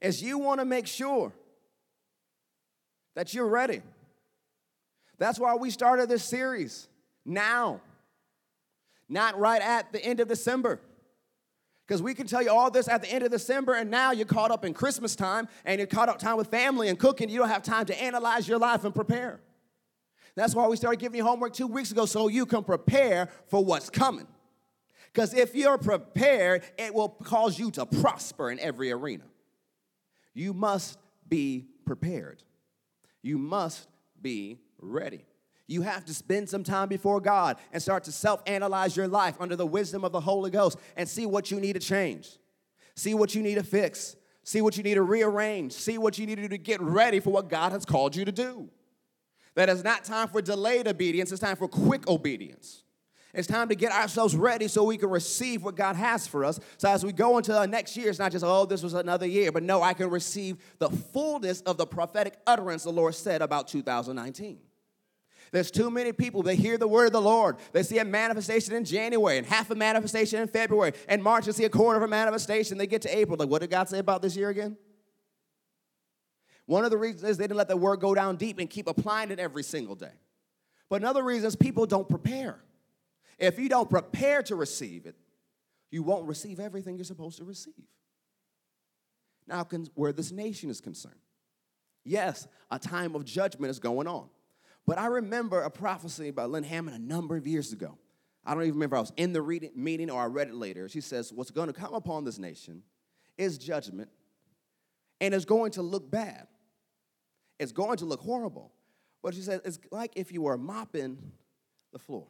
is 0.00 0.22
you 0.22 0.38
want 0.38 0.60
to 0.60 0.64
make 0.64 0.86
sure 0.86 1.32
that 3.16 3.34
you're 3.34 3.48
ready. 3.48 3.82
That's 5.18 5.40
why 5.40 5.56
we 5.56 5.70
started 5.70 6.08
this 6.08 6.22
series 6.22 6.88
now, 7.24 7.80
not 9.08 9.38
right 9.38 9.60
at 9.60 9.92
the 9.92 10.02
end 10.04 10.20
of 10.20 10.28
December. 10.28 10.80
Because 11.84 12.02
we 12.02 12.14
can 12.14 12.26
tell 12.26 12.42
you 12.42 12.50
all 12.50 12.70
this 12.70 12.86
at 12.86 13.02
the 13.02 13.10
end 13.10 13.24
of 13.24 13.30
December, 13.30 13.72
and 13.74 13.90
now 13.90 14.12
you're 14.12 14.26
caught 14.26 14.50
up 14.50 14.64
in 14.64 14.74
Christmas 14.74 15.16
time 15.16 15.48
and 15.64 15.78
you're 15.78 15.86
caught 15.86 16.10
up 16.10 16.18
time 16.18 16.36
with 16.36 16.48
family 16.48 16.88
and 16.88 16.98
cooking. 16.98 17.30
You 17.30 17.38
don't 17.38 17.48
have 17.48 17.62
time 17.62 17.86
to 17.86 18.02
analyze 18.02 18.46
your 18.46 18.58
life 18.58 18.84
and 18.84 18.94
prepare. 18.94 19.40
That's 20.36 20.54
why 20.54 20.68
we 20.68 20.76
started 20.76 21.00
giving 21.00 21.16
you 21.16 21.24
homework 21.24 21.54
two 21.54 21.66
weeks 21.66 21.90
ago 21.90 22.06
so 22.06 22.28
you 22.28 22.46
can 22.46 22.62
prepare 22.62 23.30
for 23.48 23.64
what's 23.64 23.90
coming. 23.90 24.28
Because 25.12 25.34
if 25.34 25.54
you're 25.54 25.78
prepared, 25.78 26.62
it 26.76 26.94
will 26.94 27.08
cause 27.08 27.58
you 27.58 27.70
to 27.72 27.86
prosper 27.86 28.50
in 28.50 28.58
every 28.60 28.92
arena. 28.92 29.24
You 30.34 30.52
must 30.52 30.98
be 31.28 31.66
prepared. 31.84 32.42
You 33.22 33.38
must 33.38 33.88
be 34.20 34.60
ready. 34.78 35.24
You 35.66 35.82
have 35.82 36.04
to 36.06 36.14
spend 36.14 36.48
some 36.48 36.64
time 36.64 36.88
before 36.88 37.20
God 37.20 37.58
and 37.72 37.82
start 37.82 38.04
to 38.04 38.12
self 38.12 38.42
analyze 38.46 38.96
your 38.96 39.08
life 39.08 39.36
under 39.38 39.54
the 39.54 39.66
wisdom 39.66 40.04
of 40.04 40.12
the 40.12 40.20
Holy 40.20 40.50
Ghost 40.50 40.78
and 40.96 41.08
see 41.08 41.26
what 41.26 41.50
you 41.50 41.60
need 41.60 41.74
to 41.74 41.80
change, 41.80 42.38
see 42.94 43.14
what 43.14 43.34
you 43.34 43.42
need 43.42 43.56
to 43.56 43.62
fix, 43.62 44.16
see 44.44 44.62
what 44.62 44.78
you 44.78 44.82
need 44.82 44.94
to 44.94 45.02
rearrange, 45.02 45.72
see 45.72 45.98
what 45.98 46.18
you 46.18 46.26
need 46.26 46.36
to 46.36 46.42
do 46.42 46.48
to 46.48 46.58
get 46.58 46.80
ready 46.80 47.20
for 47.20 47.30
what 47.30 47.50
God 47.50 47.72
has 47.72 47.84
called 47.84 48.16
you 48.16 48.24
to 48.24 48.32
do. 48.32 48.70
That 49.56 49.68
is 49.68 49.84
not 49.84 50.04
time 50.04 50.28
for 50.28 50.40
delayed 50.40 50.88
obedience, 50.88 51.32
it's 51.32 51.40
time 51.42 51.56
for 51.56 51.68
quick 51.68 52.08
obedience. 52.08 52.82
It's 53.38 53.46
time 53.46 53.68
to 53.68 53.76
get 53.76 53.92
ourselves 53.92 54.34
ready 54.34 54.66
so 54.66 54.82
we 54.82 54.96
can 54.96 55.10
receive 55.10 55.62
what 55.62 55.76
God 55.76 55.94
has 55.94 56.26
for 56.26 56.44
us. 56.44 56.58
So 56.76 56.90
as 56.90 57.04
we 57.04 57.12
go 57.12 57.38
into 57.38 57.52
the 57.52 57.66
next 57.66 57.96
year, 57.96 58.10
it's 58.10 58.18
not 58.18 58.32
just, 58.32 58.44
oh, 58.44 58.66
this 58.66 58.82
was 58.82 58.94
another 58.94 59.26
year, 59.26 59.52
but 59.52 59.62
no, 59.62 59.80
I 59.80 59.94
can 59.94 60.10
receive 60.10 60.56
the 60.80 60.90
fullness 60.90 61.60
of 61.60 61.76
the 61.76 61.86
prophetic 61.86 62.34
utterance 62.48 62.82
the 62.82 62.90
Lord 62.90 63.14
said 63.14 63.40
about 63.40 63.68
2019. 63.68 64.58
There's 65.52 65.70
too 65.70 65.88
many 65.88 66.10
people 66.10 66.42
that 66.42 66.54
hear 66.54 66.78
the 66.78 66.88
word 66.88 67.06
of 67.06 67.12
the 67.12 67.20
Lord. 67.20 67.58
They 67.70 67.84
see 67.84 67.98
a 68.00 68.04
manifestation 68.04 68.74
in 68.74 68.84
January 68.84 69.38
and 69.38 69.46
half 69.46 69.70
a 69.70 69.76
manifestation 69.76 70.40
in 70.40 70.48
February. 70.48 70.94
And 71.06 71.22
March, 71.22 71.46
they 71.46 71.52
see 71.52 71.64
a 71.64 71.70
quarter 71.70 71.96
of 71.96 72.02
a 72.02 72.08
manifestation. 72.08 72.76
They 72.76 72.88
get 72.88 73.02
to 73.02 73.16
April. 73.16 73.36
Like, 73.38 73.48
what 73.48 73.60
did 73.60 73.70
God 73.70 73.88
say 73.88 74.00
about 74.00 74.20
this 74.20 74.34
year 74.34 74.48
again? 74.48 74.76
One 76.66 76.84
of 76.84 76.90
the 76.90 76.98
reasons 76.98 77.22
is 77.22 77.36
they 77.36 77.44
didn't 77.44 77.56
let 77.56 77.68
the 77.68 77.76
word 77.76 78.00
go 78.00 78.16
down 78.16 78.34
deep 78.34 78.58
and 78.58 78.68
keep 78.68 78.88
applying 78.88 79.30
it 79.30 79.38
every 79.38 79.62
single 79.62 79.94
day. 79.94 80.10
But 80.88 81.02
another 81.02 81.22
reason 81.22 81.46
is 81.46 81.54
people 81.54 81.86
don't 81.86 82.08
prepare. 82.08 82.58
If 83.38 83.58
you 83.58 83.68
don't 83.68 83.88
prepare 83.88 84.42
to 84.44 84.56
receive 84.56 85.06
it, 85.06 85.16
you 85.90 86.02
won't 86.02 86.26
receive 86.26 86.60
everything 86.60 86.96
you're 86.96 87.04
supposed 87.04 87.38
to 87.38 87.44
receive. 87.44 87.74
Now, 89.46 89.66
where 89.94 90.12
this 90.12 90.30
nation 90.30 90.68
is 90.68 90.80
concerned, 90.80 91.14
yes, 92.04 92.46
a 92.70 92.78
time 92.78 93.14
of 93.14 93.24
judgment 93.24 93.70
is 93.70 93.78
going 93.78 94.06
on. 94.06 94.28
But 94.86 94.98
I 94.98 95.06
remember 95.06 95.62
a 95.62 95.70
prophecy 95.70 96.30
by 96.30 96.44
Lynn 96.44 96.64
Hammond 96.64 96.96
a 96.96 97.00
number 97.00 97.36
of 97.36 97.46
years 97.46 97.72
ago. 97.72 97.96
I 98.44 98.54
don't 98.54 98.62
even 98.62 98.74
remember 98.74 98.96
I 98.96 99.00
was 99.00 99.12
in 99.16 99.32
the 99.32 99.42
reading, 99.42 99.70
meeting 99.74 100.10
or 100.10 100.20
I 100.20 100.26
read 100.26 100.48
it 100.48 100.54
later. 100.54 100.88
She 100.88 101.00
says, 101.00 101.32
What's 101.32 101.50
going 101.50 101.66
to 101.68 101.72
come 101.72 101.94
upon 101.94 102.24
this 102.24 102.38
nation 102.38 102.82
is 103.36 103.58
judgment, 103.58 104.08
and 105.20 105.34
it's 105.34 105.44
going 105.44 105.72
to 105.72 105.82
look 105.82 106.10
bad. 106.10 106.46
It's 107.58 107.72
going 107.72 107.98
to 107.98 108.04
look 108.04 108.20
horrible. 108.20 108.72
But 109.22 109.34
she 109.34 109.40
says, 109.40 109.60
it's 109.64 109.78
like 109.90 110.12
if 110.16 110.32
you 110.32 110.42
were 110.42 110.56
mopping 110.56 111.18
the 111.92 111.98
floor. 111.98 112.28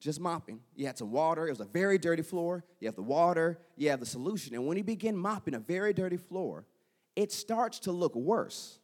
Just 0.00 0.18
mopping. 0.18 0.60
You 0.74 0.86
had 0.86 0.96
some 0.96 1.12
water. 1.12 1.46
It 1.46 1.50
was 1.50 1.60
a 1.60 1.66
very 1.66 1.98
dirty 1.98 2.22
floor. 2.22 2.64
You 2.80 2.88
have 2.88 2.96
the 2.96 3.02
water, 3.02 3.58
you 3.76 3.90
have 3.90 4.00
the 4.00 4.06
solution. 4.06 4.54
And 4.54 4.66
when 4.66 4.78
you 4.78 4.84
begin 4.84 5.16
mopping 5.16 5.54
a 5.54 5.60
very 5.60 5.92
dirty 5.92 6.16
floor, 6.16 6.64
it 7.14 7.30
starts 7.30 7.78
to 7.80 7.92
look 7.92 8.14
worse 8.14 8.78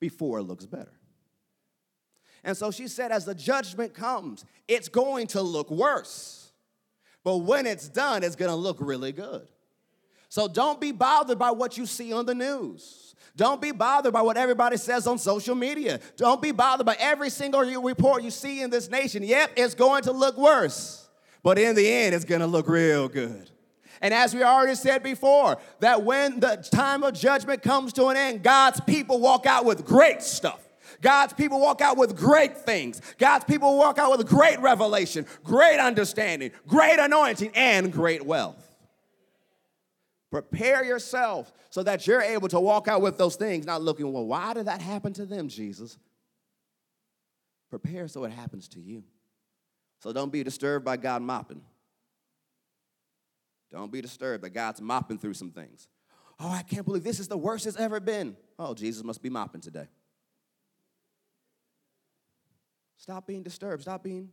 before 0.00 0.38
it 0.38 0.44
looks 0.44 0.64
better. 0.64 0.98
And 2.42 2.56
so 2.56 2.70
she 2.70 2.88
said, 2.88 3.12
as 3.12 3.24
the 3.24 3.34
judgment 3.34 3.94
comes, 3.94 4.44
it's 4.66 4.88
going 4.88 5.26
to 5.28 5.42
look 5.42 5.70
worse. 5.70 6.52
But 7.22 7.38
when 7.38 7.66
it's 7.66 7.88
done, 7.88 8.22
it's 8.22 8.36
gonna 8.36 8.56
look 8.56 8.78
really 8.80 9.12
good. 9.12 9.48
So 10.34 10.48
don't 10.48 10.80
be 10.80 10.90
bothered 10.90 11.38
by 11.38 11.52
what 11.52 11.78
you 11.78 11.86
see 11.86 12.12
on 12.12 12.26
the 12.26 12.34
news. 12.34 13.14
Don't 13.36 13.62
be 13.62 13.70
bothered 13.70 14.12
by 14.12 14.20
what 14.20 14.36
everybody 14.36 14.76
says 14.76 15.06
on 15.06 15.16
social 15.16 15.54
media. 15.54 16.00
Don't 16.16 16.42
be 16.42 16.50
bothered 16.50 16.84
by 16.84 16.96
every 16.98 17.30
single 17.30 17.60
report 17.80 18.24
you 18.24 18.32
see 18.32 18.60
in 18.60 18.68
this 18.68 18.90
nation. 18.90 19.22
Yep, 19.22 19.52
it's 19.54 19.76
going 19.76 20.02
to 20.02 20.10
look 20.10 20.36
worse, 20.36 21.08
but 21.44 21.56
in 21.56 21.76
the 21.76 21.88
end, 21.88 22.16
it's 22.16 22.24
gonna 22.24 22.48
look 22.48 22.66
real 22.66 23.08
good. 23.08 23.48
And 24.00 24.12
as 24.12 24.34
we 24.34 24.42
already 24.42 24.74
said 24.74 25.04
before, 25.04 25.56
that 25.78 26.02
when 26.02 26.40
the 26.40 26.56
time 26.68 27.04
of 27.04 27.14
judgment 27.14 27.62
comes 27.62 27.92
to 27.92 28.06
an 28.06 28.16
end, 28.16 28.42
God's 28.42 28.80
people 28.80 29.20
walk 29.20 29.46
out 29.46 29.64
with 29.64 29.86
great 29.86 30.20
stuff. 30.20 30.58
God's 31.00 31.32
people 31.32 31.60
walk 31.60 31.80
out 31.80 31.96
with 31.96 32.16
great 32.16 32.58
things. 32.58 33.00
God's 33.18 33.44
people 33.44 33.78
walk 33.78 33.98
out 33.98 34.18
with 34.18 34.26
great 34.26 34.58
revelation, 34.58 35.26
great 35.44 35.78
understanding, 35.78 36.50
great 36.66 36.98
anointing, 36.98 37.52
and 37.54 37.92
great 37.92 38.26
wealth. 38.26 38.63
Prepare 40.34 40.82
yourself 40.84 41.52
so 41.70 41.84
that 41.84 42.08
you're 42.08 42.20
able 42.20 42.48
to 42.48 42.58
walk 42.58 42.88
out 42.88 43.00
with 43.00 43.16
those 43.16 43.36
things, 43.36 43.64
not 43.64 43.82
looking, 43.82 44.12
well, 44.12 44.26
why 44.26 44.52
did 44.52 44.66
that 44.66 44.80
happen 44.80 45.12
to 45.12 45.24
them, 45.24 45.46
Jesus? 45.46 45.96
Prepare 47.70 48.08
so 48.08 48.24
it 48.24 48.32
happens 48.32 48.66
to 48.70 48.80
you. 48.80 49.04
So 50.00 50.12
don't 50.12 50.32
be 50.32 50.42
disturbed 50.42 50.84
by 50.84 50.96
God 50.96 51.22
mopping. 51.22 51.62
Don't 53.70 53.92
be 53.92 54.00
disturbed 54.00 54.42
that 54.42 54.50
God's 54.50 54.80
mopping 54.80 55.18
through 55.18 55.34
some 55.34 55.52
things. 55.52 55.86
Oh, 56.40 56.50
I 56.50 56.62
can't 56.62 56.84
believe 56.84 57.04
this 57.04 57.20
is 57.20 57.28
the 57.28 57.38
worst 57.38 57.64
it's 57.64 57.76
ever 57.76 58.00
been. 58.00 58.36
Oh, 58.58 58.74
Jesus 58.74 59.04
must 59.04 59.22
be 59.22 59.30
mopping 59.30 59.60
today. 59.60 59.86
Stop 62.96 63.24
being 63.24 63.44
disturbed. 63.44 63.82
Stop 63.82 64.02
being 64.02 64.30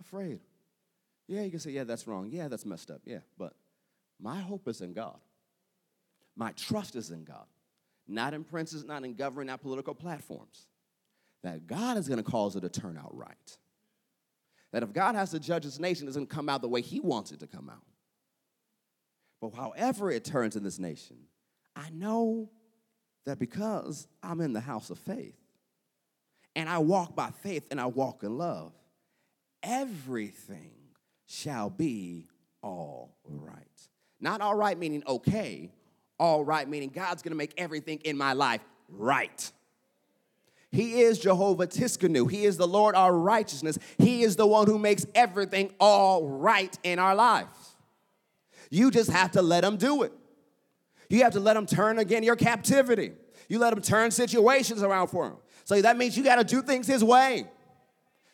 afraid. 0.00 0.40
Yeah, 1.28 1.42
you 1.42 1.50
can 1.52 1.60
say, 1.60 1.70
yeah, 1.70 1.84
that's 1.84 2.08
wrong. 2.08 2.28
Yeah, 2.32 2.48
that's 2.48 2.66
messed 2.66 2.90
up. 2.90 3.02
Yeah, 3.04 3.20
but 3.38 3.52
my 4.20 4.40
hope 4.40 4.66
is 4.66 4.80
in 4.80 4.94
God. 4.94 5.20
My 6.36 6.52
trust 6.52 6.96
is 6.96 7.10
in 7.10 7.24
God, 7.24 7.46
not 8.08 8.34
in 8.34 8.44
princes, 8.44 8.84
not 8.84 9.04
in 9.04 9.14
government, 9.14 9.48
not 9.48 9.62
political 9.62 9.94
platforms. 9.94 10.66
That 11.42 11.66
God 11.66 11.96
is 11.96 12.08
going 12.08 12.22
to 12.22 12.28
cause 12.28 12.56
it 12.56 12.62
to 12.62 12.68
turn 12.68 12.96
out 12.96 13.14
right. 13.14 13.58
That 14.72 14.82
if 14.82 14.92
God 14.92 15.14
has 15.14 15.30
to 15.30 15.38
judge 15.38 15.64
his 15.64 15.78
nation, 15.78 16.06
it 16.06 16.10
doesn't 16.10 16.30
come 16.30 16.48
out 16.48 16.62
the 16.62 16.68
way 16.68 16.80
he 16.80 17.00
wants 17.00 17.30
it 17.30 17.40
to 17.40 17.46
come 17.46 17.68
out. 17.70 17.84
But 19.40 19.54
however 19.54 20.10
it 20.10 20.24
turns 20.24 20.56
in 20.56 20.64
this 20.64 20.78
nation, 20.78 21.16
I 21.76 21.90
know 21.90 22.50
that 23.26 23.38
because 23.38 24.08
I'm 24.22 24.40
in 24.40 24.52
the 24.52 24.60
house 24.60 24.90
of 24.90 24.98
faith 24.98 25.36
and 26.56 26.68
I 26.68 26.78
walk 26.78 27.14
by 27.14 27.30
faith 27.42 27.68
and 27.70 27.80
I 27.80 27.86
walk 27.86 28.22
in 28.22 28.38
love, 28.38 28.72
everything 29.62 30.72
shall 31.26 31.70
be 31.70 32.28
all 32.62 33.16
right. 33.24 33.58
Not 34.20 34.40
all 34.40 34.54
right 34.54 34.78
meaning 34.78 35.02
okay, 35.06 35.70
all 36.18 36.44
right 36.44 36.68
meaning 36.68 36.90
God's 36.90 37.22
gonna 37.22 37.36
make 37.36 37.54
everything 37.56 37.98
in 38.04 38.16
my 38.16 38.32
life 38.32 38.60
right. 38.88 39.50
He 40.70 41.02
is 41.02 41.20
Jehovah 41.20 41.68
Tsidkenu. 41.68 42.28
He 42.28 42.44
is 42.44 42.56
the 42.56 42.66
Lord 42.66 42.96
our 42.96 43.16
righteousness. 43.16 43.78
He 43.96 44.24
is 44.24 44.34
the 44.34 44.46
one 44.46 44.66
who 44.66 44.76
makes 44.76 45.06
everything 45.14 45.72
all 45.78 46.26
right 46.26 46.76
in 46.82 46.98
our 46.98 47.14
lives. 47.14 47.76
You 48.70 48.90
just 48.90 49.08
have 49.10 49.30
to 49.32 49.42
let 49.42 49.62
him 49.62 49.76
do 49.76 50.02
it. 50.02 50.12
You 51.08 51.22
have 51.22 51.32
to 51.34 51.40
let 51.40 51.56
him 51.56 51.64
turn 51.64 52.00
again 52.00 52.24
your 52.24 52.34
captivity. 52.34 53.12
You 53.48 53.60
let 53.60 53.72
him 53.72 53.82
turn 53.82 54.10
situations 54.10 54.82
around 54.82 55.08
for 55.08 55.26
him. 55.28 55.36
So 55.64 55.80
that 55.80 55.96
means 55.96 56.16
you 56.16 56.24
got 56.24 56.36
to 56.36 56.44
do 56.44 56.60
things 56.60 56.88
his 56.88 57.04
way. 57.04 57.46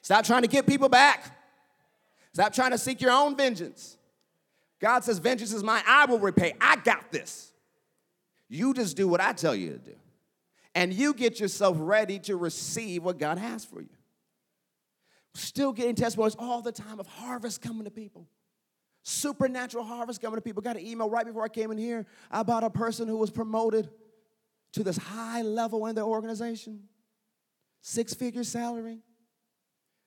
Stop 0.01 0.25
trying 0.25 0.43
to 0.43 0.49
get 0.49 0.67
people 0.67 0.89
back. 0.89 1.37
Stop 2.33 2.55
trying 2.55 2.71
to 2.71 2.79
seek 2.79 3.03
your 3.03 3.11
own 3.11 3.37
vengeance. 3.37 3.99
God 4.81 5.05
says, 5.05 5.19
Vengeance 5.19 5.53
is 5.53 5.63
mine, 5.63 5.83
I 5.87 6.07
will 6.07 6.19
repay. 6.19 6.55
I 6.61 6.77
got 6.77 7.13
this. 7.13 7.50
You 8.51 8.75
just 8.75 8.97
do 8.97 9.07
what 9.09 9.21
I 9.21 9.33
tell 9.33 9.55
you 9.55 9.71
to 9.71 9.79
do. 9.79 9.95
And 10.75 10.93
you 10.93 11.15
get 11.15 11.41
yourself 11.41 11.77
ready 11.81 12.19
to 12.21 12.37
receive 12.37 13.03
what 13.05 13.19
God 13.19 13.39
has 13.39 13.65
for 13.65 13.81
you. 13.81 13.89
Still 15.35 15.73
getting 15.73 15.95
testimonies 15.95 16.35
all 16.37 16.61
the 16.61 16.73
time 16.73 16.99
of 16.99 17.07
harvest 17.07 17.63
coming 17.63 17.85
to 17.85 17.91
people. 17.91 18.27
Supernatural 19.05 19.85
harvest 19.85 20.21
coming 20.21 20.37
to 20.37 20.43
people. 20.43 20.63
Got 20.63 20.77
an 20.77 20.85
email 20.85 21.09
right 21.09 21.25
before 21.25 21.45
I 21.45 21.49
came 21.49 21.71
in 21.71 21.79
here 21.79 22.07
about 22.31 22.65
a 22.65 22.71
person 22.71 23.07
who 23.07 23.17
was 23.17 23.31
promoted 23.31 23.89
to 24.73 24.83
this 24.83 24.97
high 24.97 25.43
level 25.43 25.87
in 25.87 25.95
their 25.95 26.05
organization, 26.05 26.83
six 27.81 28.15
figure 28.15 28.45
salary. 28.45 28.99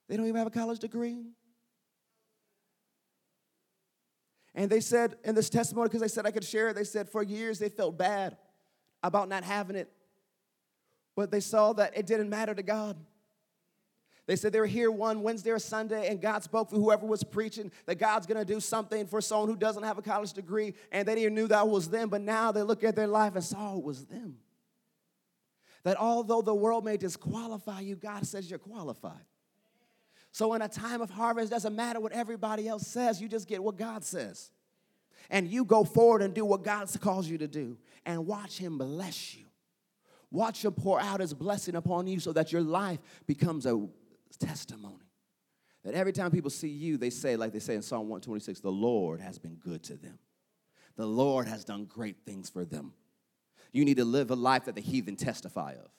They 0.10 0.18
don't 0.18 0.28
even 0.28 0.38
have 0.38 0.48
a 0.48 0.52
college 0.52 0.80
degree. 0.80 1.24
And 4.56 4.70
they 4.70 4.80
said 4.80 5.16
in 5.24 5.36
this 5.36 5.50
testimony, 5.50 5.88
because 5.88 6.02
they 6.02 6.08
said 6.08 6.26
I 6.26 6.32
could 6.32 6.44
share 6.44 6.70
it, 6.70 6.76
they 6.76 6.84
said 6.84 7.10
for 7.10 7.24
years 7.24 7.60
they 7.60 7.70
felt 7.70 7.98
bad 7.98 8.38
about 9.02 9.30
not 9.30 9.44
having 9.44 9.76
it. 9.76 9.92
But 11.16 11.32
they 11.32 11.40
saw 11.40 11.74
that 11.74 11.98
it 11.98 12.06
didn't 12.06 12.30
matter 12.30 12.54
to 12.54 12.64
God. 12.64 12.98
They 14.26 14.36
said 14.38 14.54
they 14.54 14.60
were 14.60 14.66
here 14.66 14.90
one 14.90 15.22
Wednesday 15.22 15.52
or 15.52 15.60
Sunday, 15.60 16.08
and 16.08 16.22
God 16.22 16.44
spoke 16.44 16.70
for 16.70 16.78
whoever 16.78 17.06
was 17.06 17.24
preaching 17.24 17.72
that 17.88 17.96
God's 17.96 18.26
gonna 18.26 18.46
do 18.46 18.60
something 18.60 19.06
for 19.06 19.20
someone 19.20 19.50
who 19.50 19.58
doesn't 19.58 19.84
have 19.84 19.98
a 19.98 20.02
college 20.02 20.32
degree, 20.32 20.76
and 20.92 21.08
they 21.08 21.16
didn't 21.16 21.36
knew 21.36 21.48
that 21.48 21.68
was 21.68 21.90
them, 21.90 22.10
but 22.10 22.22
now 22.22 22.52
they 22.52 22.64
look 22.64 22.84
at 22.84 22.96
their 22.96 23.08
life 23.08 23.36
and 23.36 23.44
saw 23.44 23.76
it 23.78 23.84
was 23.84 24.06
them. 24.06 24.38
That 25.84 25.98
although 25.98 26.42
the 26.42 26.56
world 26.56 26.86
may 26.86 26.96
disqualify 26.96 27.82
you, 27.82 27.98
God 27.98 28.26
says 28.26 28.50
you're 28.50 28.60
qualified. 28.60 29.26
So 30.34 30.56
in 30.56 30.64
a 30.64 30.68
time 30.68 31.00
of 31.00 31.12
harvest, 31.12 31.52
doesn't 31.52 31.76
matter 31.76 32.00
what 32.00 32.12
everybody 32.12 32.68
else 32.68 32.88
says, 32.88 33.22
you 33.22 33.30
just 33.30 33.48
get 33.48 33.64
what 33.64 33.78
God 33.78 34.04
says. 34.04 34.50
And 35.30 35.48
you 35.48 35.64
go 35.64 35.84
forward 35.84 36.24
and 36.24 36.34
do 36.34 36.44
what 36.44 36.64
God 36.64 36.90
calls 37.00 37.30
you 37.30 37.38
to 37.38 37.48
do, 37.48 37.78
and 38.04 38.26
watch 38.26 38.58
Him 38.58 38.80
bless 38.80 39.36
you. 39.36 39.46
Watch 40.32 40.66
Him 40.66 40.74
pour 40.74 41.00
out 41.00 41.20
His 41.20 41.36
blessing 41.36 41.76
upon 41.76 42.08
you 42.08 42.20
so 42.20 42.34
that 42.34 42.52
your 42.52 42.64
life 42.64 42.98
becomes 43.28 43.68
a 43.68 43.88
testimony. 44.40 45.06
That 45.86 45.94
every 45.94 46.12
time 46.12 46.32
people 46.32 46.50
see 46.50 46.68
you, 46.68 46.98
they 46.98 47.12
say, 47.12 47.36
like 47.36 47.54
they 47.54 47.60
say 47.60 47.76
in 47.76 47.84
Psalm 47.84 48.10
126, 48.10 48.60
the 48.60 48.72
Lord 48.72 49.22
has 49.22 49.38
been 49.38 49.56
good 49.56 49.84
to 49.84 49.96
them. 49.96 50.18
The 50.96 51.06
Lord 51.06 51.48
has 51.48 51.64
done 51.64 51.86
great 51.86 52.18
things 52.26 52.50
for 52.50 52.66
them. 52.66 52.94
You 53.72 53.86
need 53.86 53.98
to 53.98 54.06
live 54.06 54.32
a 54.32 54.36
life 54.36 54.66
that 54.66 54.74
the 54.74 54.82
heathen 54.82 55.16
testify 55.16 55.74
of. 55.74 55.92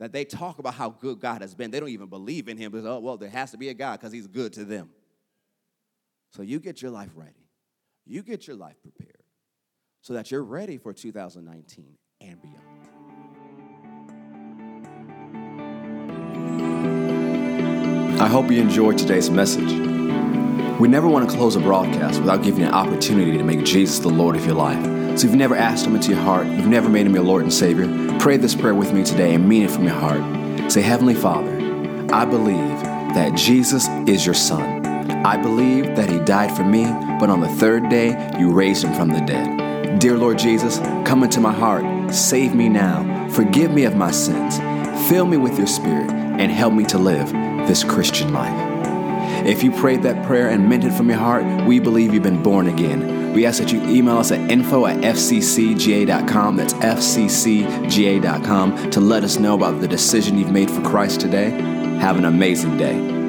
That 0.00 0.12
they 0.12 0.24
talk 0.24 0.58
about 0.58 0.74
how 0.74 0.90
good 0.90 1.20
God 1.20 1.42
has 1.42 1.54
been. 1.54 1.70
They 1.70 1.78
don't 1.78 1.90
even 1.90 2.08
believe 2.08 2.48
in 2.48 2.56
Him, 2.56 2.72
but 2.72 2.84
oh, 2.84 2.98
well, 2.98 3.16
there 3.16 3.30
has 3.30 3.52
to 3.52 3.58
be 3.58 3.68
a 3.68 3.74
God 3.74 4.00
because 4.00 4.12
He's 4.12 4.26
good 4.26 4.52
to 4.54 4.64
them. 4.64 4.90
So 6.30 6.42
you 6.42 6.58
get 6.58 6.82
your 6.82 6.90
life 6.90 7.10
ready. 7.14 7.46
You 8.06 8.22
get 8.22 8.48
your 8.48 8.56
life 8.56 8.76
prepared 8.82 9.22
so 10.00 10.14
that 10.14 10.30
you're 10.30 10.42
ready 10.42 10.78
for 10.78 10.92
2019 10.92 11.96
and 12.20 12.42
beyond. 12.42 12.56
I 18.20 18.28
hope 18.28 18.50
you 18.50 18.60
enjoyed 18.60 18.98
today's 18.98 19.30
message. 19.30 19.70
We 20.78 20.88
never 20.88 21.08
want 21.08 21.28
to 21.28 21.36
close 21.36 21.56
a 21.56 21.60
broadcast 21.60 22.20
without 22.20 22.42
giving 22.42 22.60
you 22.60 22.66
an 22.66 22.74
opportunity 22.74 23.36
to 23.36 23.44
make 23.44 23.64
Jesus 23.64 23.98
the 23.98 24.08
Lord 24.08 24.36
of 24.36 24.46
your 24.46 24.54
life. 24.54 24.99
So 25.16 25.26
if 25.26 25.32
you've 25.32 25.34
never 25.34 25.56
asked 25.56 25.84
Him 25.84 25.96
into 25.96 26.10
your 26.10 26.20
heart, 26.20 26.46
you've 26.46 26.66
never 26.66 26.88
made 26.88 27.04
Him 27.04 27.14
your 27.14 27.24
Lord 27.24 27.42
and 27.42 27.52
Savior, 27.52 27.86
pray 28.20 28.36
this 28.36 28.54
prayer 28.54 28.74
with 28.74 28.92
me 28.92 29.04
today 29.04 29.34
and 29.34 29.48
mean 29.48 29.64
it 29.64 29.70
from 29.70 29.84
your 29.84 29.94
heart. 29.94 30.72
Say, 30.72 30.82
Heavenly 30.82 31.14
Father, 31.14 31.52
I 32.12 32.24
believe 32.24 32.80
that 33.14 33.34
Jesus 33.34 33.88
is 34.06 34.24
your 34.24 34.36
Son. 34.36 34.86
I 35.26 35.36
believe 35.36 35.96
that 35.96 36.08
He 36.08 36.20
died 36.20 36.56
for 36.56 36.64
me, 36.64 36.84
but 37.18 37.28
on 37.28 37.40
the 37.40 37.48
third 37.48 37.88
day, 37.88 38.16
you 38.38 38.52
raised 38.52 38.84
Him 38.84 38.94
from 38.94 39.08
the 39.08 39.20
dead. 39.20 39.98
Dear 39.98 40.16
Lord 40.16 40.38
Jesus, 40.38 40.78
come 41.06 41.24
into 41.24 41.40
my 41.40 41.52
heart, 41.52 42.14
save 42.14 42.54
me 42.54 42.68
now, 42.68 43.28
forgive 43.30 43.72
me 43.72 43.84
of 43.84 43.96
my 43.96 44.12
sins, 44.12 44.58
fill 45.08 45.26
me 45.26 45.36
with 45.36 45.58
your 45.58 45.66
Spirit, 45.66 46.10
and 46.10 46.50
help 46.50 46.72
me 46.72 46.84
to 46.84 46.98
live 46.98 47.30
this 47.66 47.84
Christian 47.84 48.32
life. 48.32 49.46
If 49.46 49.62
you 49.62 49.72
prayed 49.72 50.02
that 50.04 50.24
prayer 50.24 50.48
and 50.48 50.68
meant 50.68 50.84
it 50.84 50.92
from 50.92 51.08
your 51.08 51.18
heart, 51.18 51.66
we 51.66 51.80
believe 51.80 52.14
you've 52.14 52.22
been 52.22 52.42
born 52.42 52.68
again. 52.68 53.19
We 53.34 53.46
ask 53.46 53.60
that 53.60 53.72
you 53.72 53.82
email 53.88 54.18
us 54.18 54.32
at 54.32 54.50
info 54.50 54.86
at 54.86 54.98
fccga.com, 54.98 56.56
that's 56.56 56.74
fccga.com, 56.74 57.30
to 58.90 59.00
let 59.00 59.24
us 59.24 59.38
know 59.38 59.54
about 59.54 59.80
the 59.80 59.88
decision 59.88 60.36
you've 60.38 60.52
made 60.52 60.70
for 60.70 60.82
Christ 60.82 61.20
today. 61.20 61.50
Have 62.00 62.18
an 62.18 62.24
amazing 62.24 62.76
day. 62.76 63.19